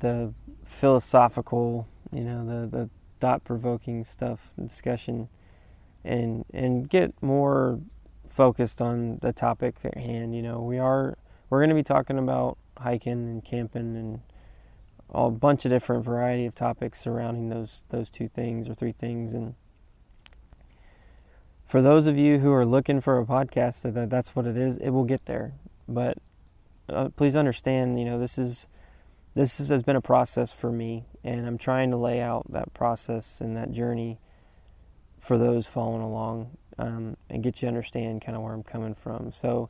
the 0.00 0.34
philosophical, 0.64 1.86
you 2.12 2.24
know, 2.24 2.44
the 2.44 2.66
the 2.66 2.90
thought 3.20 3.44
provoking 3.44 4.04
stuff 4.04 4.52
discussion 4.60 5.28
and 6.06 6.44
and 6.52 6.88
get 6.88 7.14
more 7.22 7.80
focused 8.26 8.80
on 8.80 9.18
the 9.22 9.32
topic 9.32 9.76
at 9.84 9.96
hand. 9.96 10.34
You 10.34 10.42
know, 10.42 10.60
we 10.60 10.78
are 10.78 11.16
we're 11.50 11.60
going 11.60 11.70
to 11.70 11.76
be 11.76 11.82
talking 11.82 12.18
about 12.18 12.58
hiking 12.78 13.12
and 13.12 13.44
camping 13.44 13.96
and 13.96 14.20
a 15.10 15.30
bunch 15.30 15.64
of 15.64 15.70
different 15.70 16.04
variety 16.04 16.46
of 16.46 16.54
topics 16.54 17.00
surrounding 17.00 17.48
those 17.48 17.84
those 17.90 18.10
two 18.10 18.28
things 18.28 18.68
or 18.68 18.74
three 18.74 18.92
things 18.92 19.34
and 19.34 19.54
for 21.64 21.80
those 21.80 22.06
of 22.06 22.18
you 22.18 22.38
who 22.38 22.52
are 22.52 22.66
looking 22.66 23.00
for 23.00 23.18
a 23.18 23.24
podcast 23.24 23.82
that 23.82 24.10
that's 24.10 24.34
what 24.34 24.46
it 24.46 24.56
is 24.56 24.76
it 24.78 24.90
will 24.90 25.04
get 25.04 25.24
there 25.26 25.54
but 25.88 26.18
uh, 26.88 27.08
please 27.16 27.36
understand 27.36 27.98
you 27.98 28.04
know 28.04 28.18
this 28.18 28.36
is 28.36 28.66
this 29.34 29.58
has 29.68 29.82
been 29.82 29.96
a 29.96 30.00
process 30.00 30.50
for 30.50 30.72
me 30.72 31.04
and 31.22 31.46
i'm 31.46 31.58
trying 31.58 31.90
to 31.90 31.96
lay 31.96 32.20
out 32.20 32.44
that 32.50 32.74
process 32.74 33.40
and 33.40 33.56
that 33.56 33.70
journey 33.70 34.18
for 35.26 35.36
those 35.36 35.66
following 35.66 36.02
along 36.02 36.56
um, 36.78 37.16
and 37.28 37.42
get 37.42 37.60
you 37.60 37.68
understand 37.68 38.22
kind 38.22 38.36
of 38.36 38.42
where 38.42 38.52
I'm 38.52 38.62
coming 38.62 38.94
from. 38.94 39.32
So, 39.32 39.68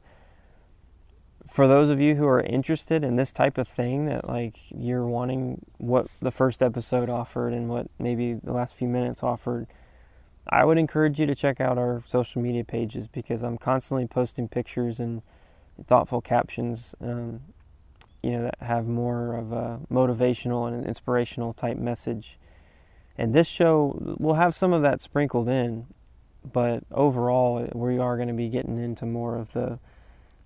for 1.48 1.68
those 1.68 1.90
of 1.90 2.00
you 2.00 2.16
who 2.16 2.26
are 2.26 2.40
interested 2.40 3.04
in 3.04 3.14
this 3.16 3.32
type 3.32 3.56
of 3.56 3.68
thing, 3.68 4.06
that 4.06 4.28
like 4.28 4.58
you're 4.70 5.06
wanting 5.06 5.64
what 5.78 6.08
the 6.20 6.32
first 6.32 6.60
episode 6.60 7.08
offered 7.08 7.52
and 7.52 7.68
what 7.68 7.86
maybe 8.00 8.34
the 8.34 8.52
last 8.52 8.74
few 8.74 8.88
minutes 8.88 9.22
offered, 9.22 9.68
I 10.48 10.64
would 10.64 10.76
encourage 10.76 11.20
you 11.20 11.26
to 11.26 11.34
check 11.34 11.60
out 11.60 11.78
our 11.78 12.02
social 12.06 12.42
media 12.42 12.64
pages 12.64 13.06
because 13.06 13.42
I'm 13.42 13.58
constantly 13.58 14.06
posting 14.06 14.48
pictures 14.48 14.98
and 14.98 15.22
thoughtful 15.86 16.20
captions, 16.20 16.94
um, 17.00 17.40
you 18.22 18.32
know, 18.32 18.42
that 18.42 18.56
have 18.60 18.86
more 18.88 19.34
of 19.34 19.52
a 19.52 19.80
motivational 19.90 20.66
and 20.66 20.76
an 20.76 20.84
inspirational 20.84 21.52
type 21.52 21.76
message. 21.76 22.38
And 23.18 23.34
this 23.34 23.48
show 23.48 24.16
will 24.18 24.34
have 24.34 24.54
some 24.54 24.72
of 24.72 24.82
that 24.82 25.00
sprinkled 25.00 25.48
in, 25.48 25.86
but 26.52 26.84
overall, 26.90 27.68
we 27.74 27.98
are 27.98 28.16
going 28.16 28.28
to 28.28 28.34
be 28.34 28.48
getting 28.48 28.78
into 28.78 29.06
more 29.06 29.36
of 29.36 29.52
the 29.52 29.78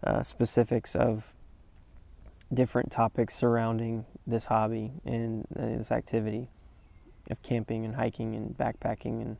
uh, 0.04 0.22
specifics 0.22 0.94
of 0.94 1.34
different 2.52 2.90
topics 2.90 3.34
surrounding 3.34 4.06
this 4.26 4.46
hobby 4.46 4.92
and 5.04 5.46
uh, 5.56 5.66
this 5.78 5.92
activity 5.92 6.48
of 7.30 7.42
camping 7.42 7.84
and 7.84 7.96
hiking 7.96 8.34
and 8.34 8.56
backpacking 8.56 9.20
and 9.20 9.36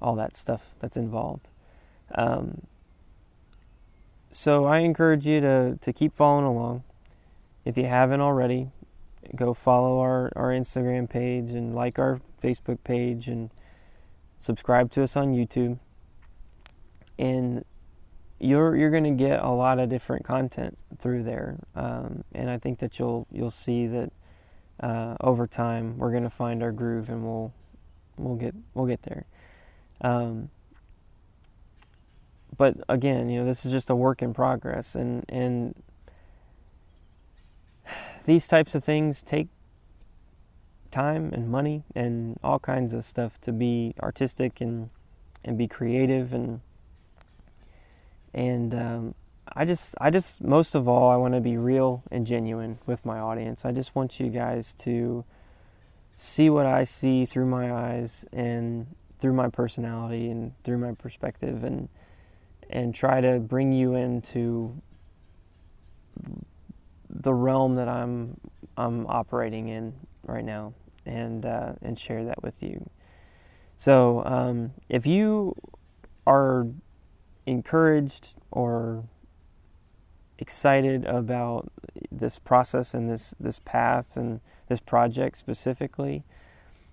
all 0.00 0.14
that 0.16 0.36
stuff 0.36 0.74
that's 0.78 0.96
involved. 0.96 1.48
Um, 2.14 2.62
so 4.30 4.66
I 4.66 4.78
encourage 4.78 5.26
you 5.26 5.40
to, 5.40 5.78
to 5.80 5.92
keep 5.92 6.14
following 6.14 6.44
along. 6.44 6.84
If 7.64 7.76
you 7.76 7.86
haven't 7.86 8.20
already, 8.20 8.70
go 9.34 9.54
follow 9.54 10.00
our, 10.00 10.32
our 10.36 10.48
Instagram 10.48 11.08
page 11.08 11.52
and 11.52 11.74
like 11.74 11.98
our 11.98 12.20
Facebook 12.42 12.78
page 12.84 13.28
and 13.28 13.50
subscribe 14.38 14.90
to 14.92 15.02
us 15.02 15.16
on 15.16 15.34
YouTube. 15.34 15.78
And 17.18 17.64
you're 18.40 18.76
you're 18.76 18.90
going 18.90 19.04
to 19.04 19.10
get 19.10 19.42
a 19.42 19.50
lot 19.50 19.78
of 19.78 19.88
different 19.88 20.24
content 20.24 20.78
through 20.98 21.24
there, 21.24 21.58
um, 21.74 22.22
and 22.32 22.48
I 22.48 22.58
think 22.58 22.78
that 22.78 22.98
you'll 22.98 23.26
you'll 23.32 23.50
see 23.50 23.88
that 23.88 24.12
uh, 24.80 25.16
over 25.20 25.48
time 25.48 25.98
we're 25.98 26.12
going 26.12 26.22
to 26.22 26.30
find 26.30 26.62
our 26.62 26.70
groove 26.70 27.08
and 27.08 27.24
we'll 27.24 27.52
we'll 28.16 28.36
get 28.36 28.54
we'll 28.74 28.86
get 28.86 29.02
there. 29.02 29.26
Um, 30.00 30.50
but 32.56 32.76
again, 32.88 33.28
you 33.28 33.40
know, 33.40 33.46
this 33.46 33.66
is 33.66 33.72
just 33.72 33.90
a 33.90 33.96
work 33.96 34.22
in 34.22 34.34
progress, 34.34 34.94
and 34.94 35.24
and 35.28 35.74
these 38.28 38.46
types 38.46 38.74
of 38.74 38.84
things 38.84 39.22
take 39.22 39.48
time 40.90 41.30
and 41.32 41.48
money 41.48 41.84
and 41.94 42.38
all 42.44 42.58
kinds 42.58 42.92
of 42.92 43.02
stuff 43.02 43.40
to 43.40 43.52
be 43.52 43.94
artistic 44.02 44.60
and 44.60 44.90
and 45.42 45.56
be 45.56 45.66
creative 45.66 46.34
and 46.34 46.60
and 48.34 48.74
um, 48.74 49.14
I 49.50 49.64
just 49.64 49.94
I 49.98 50.10
just 50.10 50.44
most 50.44 50.74
of 50.74 50.86
all 50.86 51.08
I 51.08 51.16
want 51.16 51.32
to 51.34 51.40
be 51.40 51.56
real 51.56 52.02
and 52.10 52.26
genuine 52.26 52.78
with 52.84 53.06
my 53.06 53.18
audience. 53.18 53.64
I 53.64 53.72
just 53.72 53.96
want 53.96 54.20
you 54.20 54.28
guys 54.28 54.74
to 54.74 55.24
see 56.14 56.50
what 56.50 56.66
I 56.66 56.84
see 56.84 57.24
through 57.24 57.46
my 57.46 57.72
eyes 57.72 58.26
and 58.30 58.94
through 59.18 59.32
my 59.32 59.48
personality 59.48 60.30
and 60.30 60.52
through 60.64 60.78
my 60.78 60.92
perspective 60.92 61.64
and 61.64 61.88
and 62.68 62.94
try 62.94 63.22
to 63.22 63.38
bring 63.38 63.72
you 63.72 63.94
into 63.94 64.82
the 67.08 67.34
realm 67.34 67.76
that 67.76 67.88
I'm 67.88 68.38
I'm 68.76 69.06
operating 69.06 69.68
in 69.68 69.94
right 70.26 70.44
now 70.44 70.74
and 71.04 71.44
uh, 71.44 71.72
and 71.82 71.98
share 71.98 72.24
that 72.24 72.42
with 72.42 72.62
you. 72.62 72.88
So 73.76 74.24
um, 74.24 74.72
if 74.88 75.06
you 75.06 75.54
are 76.26 76.66
encouraged 77.46 78.36
or 78.50 79.04
excited 80.38 81.04
about 81.04 81.70
this 82.12 82.38
process 82.38 82.94
and 82.94 83.10
this 83.10 83.34
this 83.40 83.58
path 83.58 84.16
and 84.16 84.40
this 84.68 84.80
project 84.80 85.36
specifically, 85.38 86.24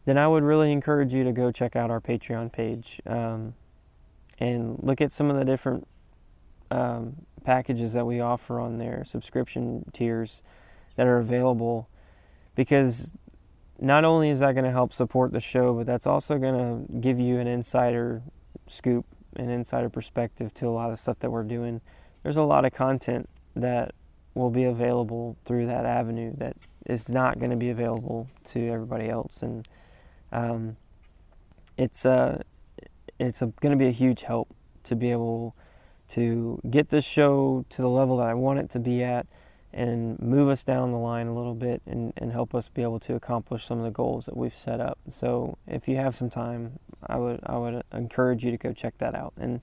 then 0.05 0.17
I 0.17 0.27
would 0.27 0.43
really 0.43 0.71
encourage 0.71 1.13
you 1.13 1.23
to 1.23 1.31
go 1.31 1.51
check 1.51 1.75
out 1.75 1.91
our 1.91 1.99
Patreon 1.99 2.51
page 2.51 3.01
um, 3.05 3.53
and 4.39 4.79
look 4.81 5.01
at 5.01 5.11
some 5.11 5.29
of 5.29 5.37
the 5.37 5.45
different 5.45 5.87
um, 6.71 7.25
packages 7.45 7.93
that 7.93 8.05
we 8.05 8.19
offer 8.19 8.59
on 8.59 8.79
their 8.79 9.05
subscription 9.05 9.85
tiers 9.93 10.43
that 10.95 11.07
are 11.07 11.17
available, 11.17 11.87
because 12.55 13.11
not 13.79 14.05
only 14.05 14.29
is 14.29 14.39
that 14.39 14.53
going 14.53 14.65
to 14.65 14.71
help 14.71 14.91
support 14.91 15.31
the 15.31 15.39
show, 15.39 15.73
but 15.73 15.85
that's 15.85 16.07
also 16.07 16.37
going 16.37 16.55
to 16.55 16.99
give 16.99 17.19
you 17.19 17.39
an 17.39 17.47
insider 17.47 18.21
scoop, 18.67 19.05
an 19.35 19.49
insider 19.49 19.89
perspective 19.89 20.53
to 20.55 20.67
a 20.67 20.71
lot 20.71 20.91
of 20.91 20.99
stuff 20.99 21.19
that 21.19 21.29
we're 21.29 21.43
doing. 21.43 21.81
There's 22.23 22.37
a 22.37 22.43
lot 22.43 22.65
of 22.65 22.73
content 22.73 23.29
that 23.55 23.93
will 24.33 24.49
be 24.49 24.63
available 24.63 25.37
through 25.45 25.67
that 25.67 25.85
avenue 25.85 26.33
that 26.37 26.57
is 26.85 27.09
not 27.09 27.39
going 27.39 27.51
to 27.51 27.57
be 27.57 27.69
available 27.69 28.27
to 28.45 28.69
everybody 28.69 29.09
else, 29.09 29.41
and 29.41 29.67
um, 30.31 30.77
it's 31.77 32.05
uh, 32.05 32.41
it's 33.19 33.39
going 33.39 33.71
to 33.71 33.77
be 33.77 33.87
a 33.87 33.91
huge 33.91 34.23
help 34.23 34.53
to 34.83 34.95
be 34.95 35.11
able 35.11 35.55
to 36.15 36.61
get 36.69 36.89
this 36.89 37.05
show 37.05 37.65
to 37.69 37.81
the 37.81 37.89
level 37.89 38.17
that 38.17 38.27
I 38.27 38.33
want 38.33 38.59
it 38.59 38.69
to 38.71 38.79
be 38.79 39.03
at 39.03 39.27
and 39.73 40.17
move 40.21 40.47
us 40.47 40.63
down 40.63 40.93
the 40.93 40.97
line 40.97 41.27
a 41.27 41.35
little 41.35 41.53
bit 41.53 41.81
and, 41.85 42.13
and 42.15 42.31
help 42.31 42.55
us 42.55 42.69
be 42.69 42.81
able 42.81 42.99
to 43.01 43.15
accomplish 43.15 43.65
some 43.65 43.79
of 43.79 43.83
the 43.83 43.91
goals 43.91 44.25
that 44.25 44.37
we've 44.37 44.55
set 44.55 44.79
up. 44.79 44.97
So 45.09 45.57
if 45.67 45.89
you 45.89 45.97
have 45.97 46.15
some 46.15 46.29
time, 46.29 46.79
I 47.05 47.17
would 47.17 47.41
I 47.45 47.57
would 47.57 47.83
encourage 47.91 48.45
you 48.45 48.51
to 48.51 48.57
go 48.57 48.71
check 48.71 48.97
that 48.99 49.13
out. 49.13 49.33
And 49.37 49.59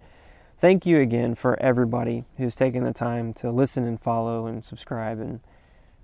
thank 0.59 0.84
you 0.84 1.00
again 1.00 1.34
for 1.34 1.59
everybody 1.61 2.24
who's 2.36 2.55
taken 2.55 2.84
the 2.84 2.92
time 2.92 3.32
to 3.34 3.50
listen 3.50 3.84
and 3.84 3.98
follow 3.98 4.46
and 4.46 4.62
subscribe. 4.62 5.18
And 5.18 5.40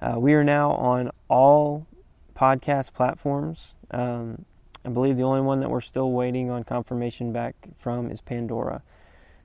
uh, 0.01 0.19
we 0.19 0.33
are 0.33 0.45
now 0.45 0.71
on 0.71 1.11
all 1.29 1.87
podcast 2.35 2.95
platforms. 2.95 3.75
Um, 3.91 4.47
I 4.87 4.89
believe 4.89 5.17
the 5.17 5.25
only 5.25 5.43
one 5.43 5.61
that 5.61 5.69
we're 5.69 5.83
still 5.83 6.13
waiting 6.13 6.51
on 6.51 6.65
confirmation 6.65 7.31
back 7.31 7.55
from 7.77 8.11
is 8.11 8.23
Pandora. 8.23 8.83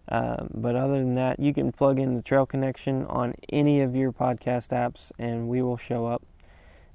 Um, 0.10 0.50
but 0.54 0.76
other 0.76 1.00
than 1.00 1.16
that, 1.16 1.40
you 1.40 1.54
can 1.54 1.72
plug 1.72 2.00
in 2.00 2.16
the 2.16 2.22
Trail 2.22 2.46
Connection 2.46 3.06
on 3.06 3.36
any 3.50 3.82
of 3.82 3.96
your 3.96 4.12
podcast 4.12 4.70
apps 4.70 5.12
and 5.18 5.48
we 5.48 5.62
will 5.62 5.78
show 5.78 6.06
up. 6.06 6.24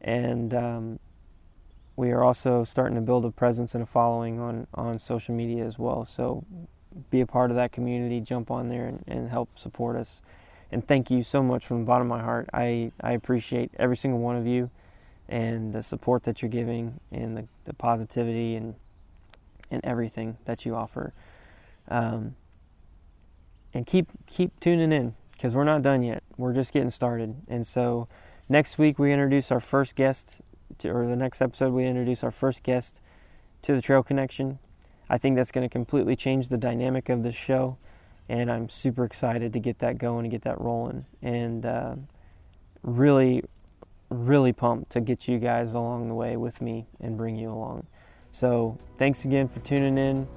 And 0.01 0.53
um, 0.55 0.99
we 1.97 2.11
are 2.11 2.23
also 2.23 2.65
starting 2.65 2.95
to 2.97 3.01
build 3.01 3.25
a 3.25 3.31
presence 3.31 3.75
and 3.75 3.83
a 3.83 3.87
following 3.87 4.39
on, 4.39 4.67
on 4.75 4.99
social 4.99 5.35
media 5.35 5.65
as 5.65 5.79
well. 5.79 6.05
So 6.05 6.45
be 7.11 7.21
a 7.21 7.27
part 7.27 7.51
of 7.51 7.57
that 7.57 7.73
community, 7.73 8.21
jump 8.21 8.51
on 8.51 8.69
there 8.69 8.87
and, 8.87 9.03
and 9.07 9.31
help 9.31 9.59
support 9.59 9.97
us. 9.97 10.23
And 10.71 10.87
thank 10.87 11.11
you 11.11 11.23
so 11.23 11.43
much 11.43 11.67
from 11.67 11.81
the 11.81 11.87
bottom 11.87 12.13
of 12.13 12.19
my 12.19 12.23
heart. 12.23 12.49
I, 12.53 12.93
I 13.01 13.13
appreciate 13.13 13.71
every 13.79 13.97
single 13.97 14.21
one 14.21 14.37
of 14.37 14.47
you 14.47 14.71
and 15.29 15.73
the 15.73 15.83
support 15.83 16.25
that 16.25 16.43
you're 16.43 16.51
giving 16.51 17.01
and 17.11 17.37
the, 17.37 17.49
the 17.65 17.75
positivity 17.75 18.55
and 18.55 18.75
and 19.71 19.85
everything 19.85 20.39
that 20.45 20.65
you 20.65 20.75
offer. 20.75 21.13
Um, 21.89 22.37
and 23.75 23.87
keep 23.87 24.09
keep 24.27 24.59
tuning 24.61 24.93
in 24.93 25.15
because 25.33 25.55
we're 25.55 25.65
not 25.65 25.83
done 25.83 26.03
yet. 26.03 26.23
We're 26.37 26.53
just 26.53 26.73
getting 26.73 26.91
started. 26.91 27.37
And 27.49 27.67
so 27.67 28.09
next 28.49 28.79
week 28.79 28.99
we 28.99 29.13
introduce 29.13 29.53
our 29.53 29.61
first 29.61 29.95
guest, 29.95 30.41
to, 30.79 30.91
or 30.91 31.07
the 31.07 31.17
next 31.17 31.41
episode 31.41 31.73
we 31.73 31.87
introduce 31.87 32.25
our 32.25 32.31
first 32.31 32.63
guest 32.63 33.01
to 33.63 33.75
the 33.75 33.81
Trail 33.81 34.03
Connection. 34.03 34.59
I 35.09 35.17
think 35.17 35.37
that's 35.37 35.53
going 35.53 35.67
to 35.67 35.73
completely 35.73 36.17
change 36.17 36.49
the 36.49 36.59
dynamic 36.59 37.09
of 37.09 37.23
the 37.23 37.33
show, 37.33 37.79
and 38.29 38.51
I'm 38.51 38.69
super 38.69 39.05
excited 39.05 39.53
to 39.53 39.61
get 39.61 39.79
that 39.79 39.97
going 39.97 40.25
and 40.25 40.31
get 40.31 40.43
that 40.43 40.61
rolling. 40.61 41.07
And 41.23 41.65
uh, 41.65 41.95
really, 42.83 43.43
really 44.11 44.53
pumped 44.53 44.91
to 44.91 45.01
get 45.01 45.29
you 45.29 45.39
guys 45.39 45.73
along 45.73 46.09
the 46.09 46.15
way 46.15 46.37
with 46.37 46.61
me 46.61 46.87
and 47.01 47.17
bring 47.17 47.37
you 47.37 47.51
along. 47.51 47.87
So, 48.31 48.79
thanks 48.99 49.25
again 49.25 49.49
for 49.49 49.61
tuning 49.61 49.97
in. 49.97 50.29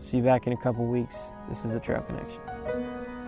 See 0.00 0.16
you 0.16 0.22
back 0.24 0.46
in 0.46 0.52
a 0.52 0.56
couple 0.56 0.86
weeks. 0.86 1.30
This 1.48 1.64
is 1.64 1.72
the 1.72 1.80
Trail 1.80 2.02
Connection 2.02 2.49
thank 2.72 2.84
you 2.84 3.19